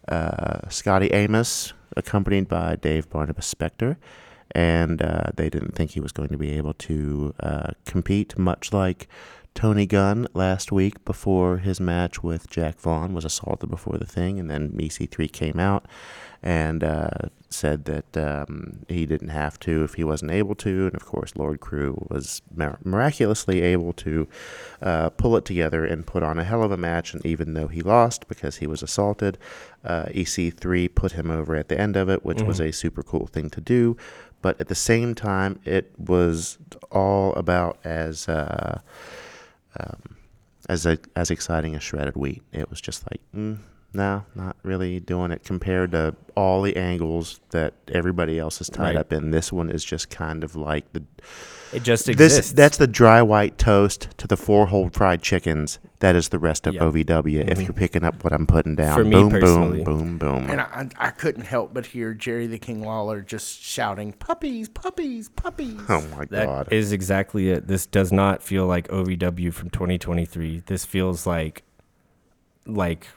[0.07, 3.97] uh, Scotty Amos, accompanied by Dave Barnabas Spector.
[4.51, 8.71] And uh, they didn't think he was going to be able to uh, compete, much
[8.71, 9.09] like
[9.55, 14.37] Tony Gunn last week before his match with Jack Vaughn was assaulted before the thing,
[14.37, 15.87] and then EC3 came out
[16.43, 17.09] and uh,
[17.49, 20.87] said that um, he didn't have to if he wasn't able to.
[20.87, 24.27] And of course, Lord Crewe was mir- miraculously able to
[24.81, 27.13] uh, pull it together and put on a hell of a match.
[27.13, 29.37] And even though he lost because he was assaulted,
[29.85, 33.25] uh, EC3 put him over at the end of it, which was a super cool
[33.25, 33.95] thing to do.
[34.41, 36.57] But at the same time, it was
[36.91, 38.27] all about as.
[39.79, 40.15] Um,
[40.67, 42.41] as a, as exciting as shredded wheat.
[42.51, 43.57] It was just like, mm,
[43.95, 48.87] no, not really doing it compared to all the angles that everybody else is tied
[48.87, 48.95] Right.
[48.97, 49.31] up in.
[49.31, 51.01] This one is just kind of like the
[51.73, 52.13] It just this.
[52.15, 52.51] exists.
[52.51, 55.79] That's the dry white toast to the four whole fried chickens.
[55.99, 56.81] That is the rest of Yeah.
[56.81, 57.11] Mm-hmm.
[57.11, 57.49] OVW.
[57.49, 59.83] If you're picking up what I'm putting down, For me boom, personally.
[59.83, 60.49] boom, boom, boom.
[60.49, 65.29] And I, I couldn't help but hear Jerry the King Lawler just shouting, "Puppies, puppies,
[65.29, 66.65] puppies!" oh my That is god!
[66.67, 67.67] That is exactly it.
[67.67, 70.63] This does not feel like OVW from 2023.
[70.65, 71.63] This feels like
[72.67, 73.07] like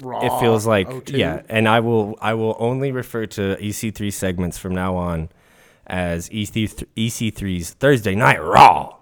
[0.00, 1.16] Raw it feels like 02.
[1.18, 5.28] yeah, and I will I will only refer to EC3 segments from now on
[5.86, 8.96] as E EC3, EC3's Thursday Night Raw.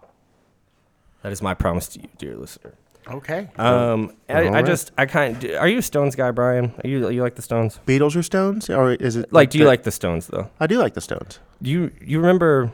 [1.23, 2.75] That is my promise to you, dear listener.
[3.07, 3.49] Okay.
[3.57, 4.67] Um, I, I Alright.
[4.67, 6.75] just I kind of, are you a Stones guy, Brian?
[6.85, 7.79] Are you you like the Stones?
[7.87, 10.51] Beatles or Stones, or is it Like, do you the- like the Stones though?
[10.61, 11.39] I do like the Stones.
[11.63, 12.71] Do you you remember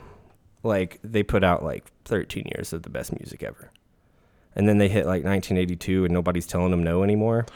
[0.62, 3.70] like they put out like 13 years of the best music ever,
[4.56, 7.46] and then they hit like 1982 and nobody's telling them no anymore.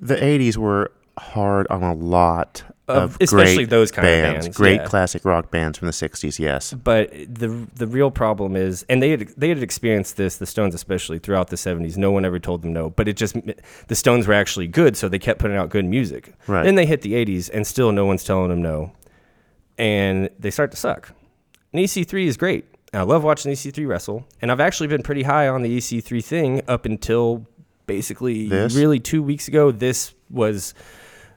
[0.00, 4.46] The '80s were hard on a lot Of- of, especially great those kind of bands,
[4.46, 4.86] bands, great yeah.
[4.86, 6.38] classic rock bands from the '60s.
[6.40, 10.46] Yes, But the the real problem is, and they had they had experienced this, the
[10.46, 11.96] Stones especially throughout the 70s.
[11.96, 13.36] No one ever told them no, but it just
[13.86, 16.34] the Stones were actually good, so they kept putting out good music.
[16.48, 16.64] Right.
[16.64, 18.92] Then they hit the 80s, and still no one's telling them no,
[19.78, 21.12] and they start to suck.
[21.72, 22.64] And EC3 is great.
[22.92, 26.62] I love watching EC3 wrestle, and I've actually been pretty high on the EC3 thing
[26.68, 27.46] up until
[27.86, 28.74] basically This?
[28.74, 29.70] really two weeks ago.
[29.70, 30.74] This was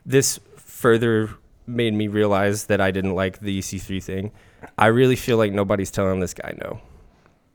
[0.05, 1.29] this further
[1.65, 4.31] made me realize that I didn't like the EC3 thing.
[4.77, 6.79] I really feel like nobody's telling this guy no.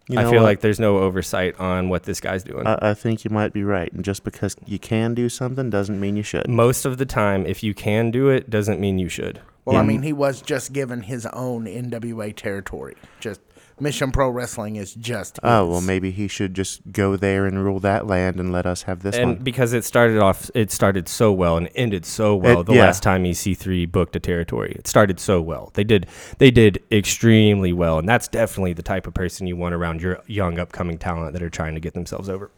[0.08, 0.42] You I feel what?
[0.42, 2.66] like there's no oversight on what this guy's doing.
[2.66, 3.90] I, I think you might be right.
[3.92, 6.48] And just because you can do something doesn't mean you should.
[6.48, 9.40] Most of the time, if you can do it, doesn't mean you should.
[9.64, 12.96] Well, I mean, he was just given his own NWA territory.
[13.20, 13.40] Just
[13.80, 15.38] Mission Pro Wrestling is just.
[15.42, 15.70] Oh his.
[15.72, 19.02] well, maybe he should just go there and rule that land and let us have
[19.02, 19.42] this and one.
[19.42, 22.60] because it started off, it started so well and ended so well.
[22.60, 22.82] It- the yeah.
[22.82, 25.70] last time EC3 booked a territory, it started so well.
[25.74, 26.06] They did,
[26.38, 30.20] they did extremely well, and that's definitely the type of person you want around your
[30.26, 32.50] young upcoming talent that are trying to get themselves over.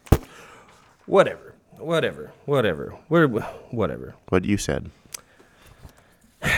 [1.07, 2.95] Whatever, whatever, whatever.
[3.09, 4.15] We're whatever.
[4.29, 4.91] What you said.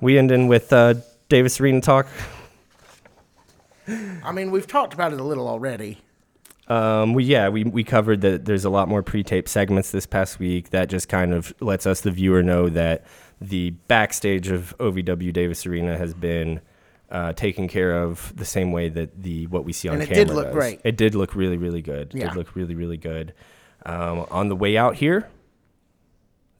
[0.00, 0.94] We end in with uh,
[1.30, 2.06] Davis Arena talk.
[3.88, 5.98] I mean, we've talked about it a little already.
[6.68, 10.38] Um, we yeah, we we covered that there's a lot more pre-tape segments this past
[10.38, 10.70] week.
[10.70, 13.04] That just kind of lets us, the viewer, know that
[13.40, 16.62] the backstage of OVW Davis Arena has been
[17.10, 20.06] uh, taken care of the same way that the what we see on And it
[20.08, 20.54] camera did look does.
[20.54, 20.80] great.
[20.84, 22.14] It did look really really good.
[22.14, 22.28] It Yeah.
[22.28, 23.34] did look really really good.
[23.84, 25.28] Um, on the way out here,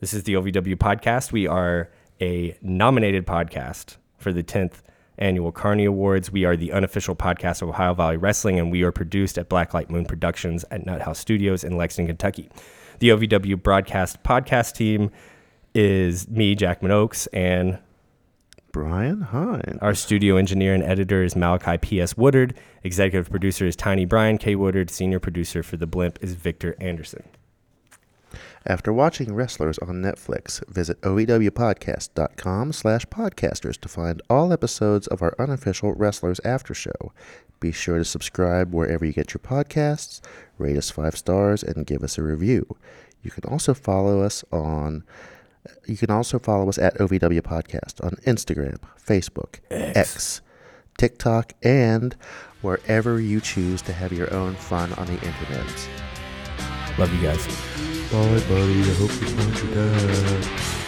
[0.00, 1.32] this is the OVW podcast.
[1.32, 1.88] We are
[2.20, 4.82] a nominated podcast for the 10th
[5.18, 6.30] annual Carney Awards.
[6.30, 9.90] We are the unofficial podcast of Ohio Valley Wrestling, and we are produced at Blacklight
[9.90, 12.48] Moon Productions at Nut House Studios in Lexington, Kentucky.
[12.98, 15.10] The OVW broadcast podcast team
[15.74, 17.78] is me, Jackman Ochs, and
[18.72, 19.78] Brian Hines.
[19.80, 22.16] our studio engineer and editor is Malachi P.S.
[22.16, 22.54] Woodard.
[22.82, 24.56] Executive producer is Tyni Brian K.
[24.56, 24.90] Woodard.
[24.90, 27.22] Senior producer for The Blimp is Victor Anderson.
[28.66, 35.34] After watching Wrestlers on Netflix, visit ovwpodcast.com slash podcasters to find all episodes of our
[35.38, 37.12] unofficial Wrestlers After Show.
[37.60, 40.22] Be sure to subscribe wherever you get your podcasts,
[40.56, 42.66] rate us five stars, and give us a review.
[43.22, 45.04] You can also follow us on
[45.86, 50.42] you can also follow us at OVW Podcast on Instagram, Facebook, X,
[50.98, 52.14] TikTok, and
[52.60, 55.88] wherever you choose to have your own fun on the internet.
[56.98, 57.73] Love you guys.
[58.14, 58.80] Bye, buddy.
[58.80, 60.83] I hope you found your dad.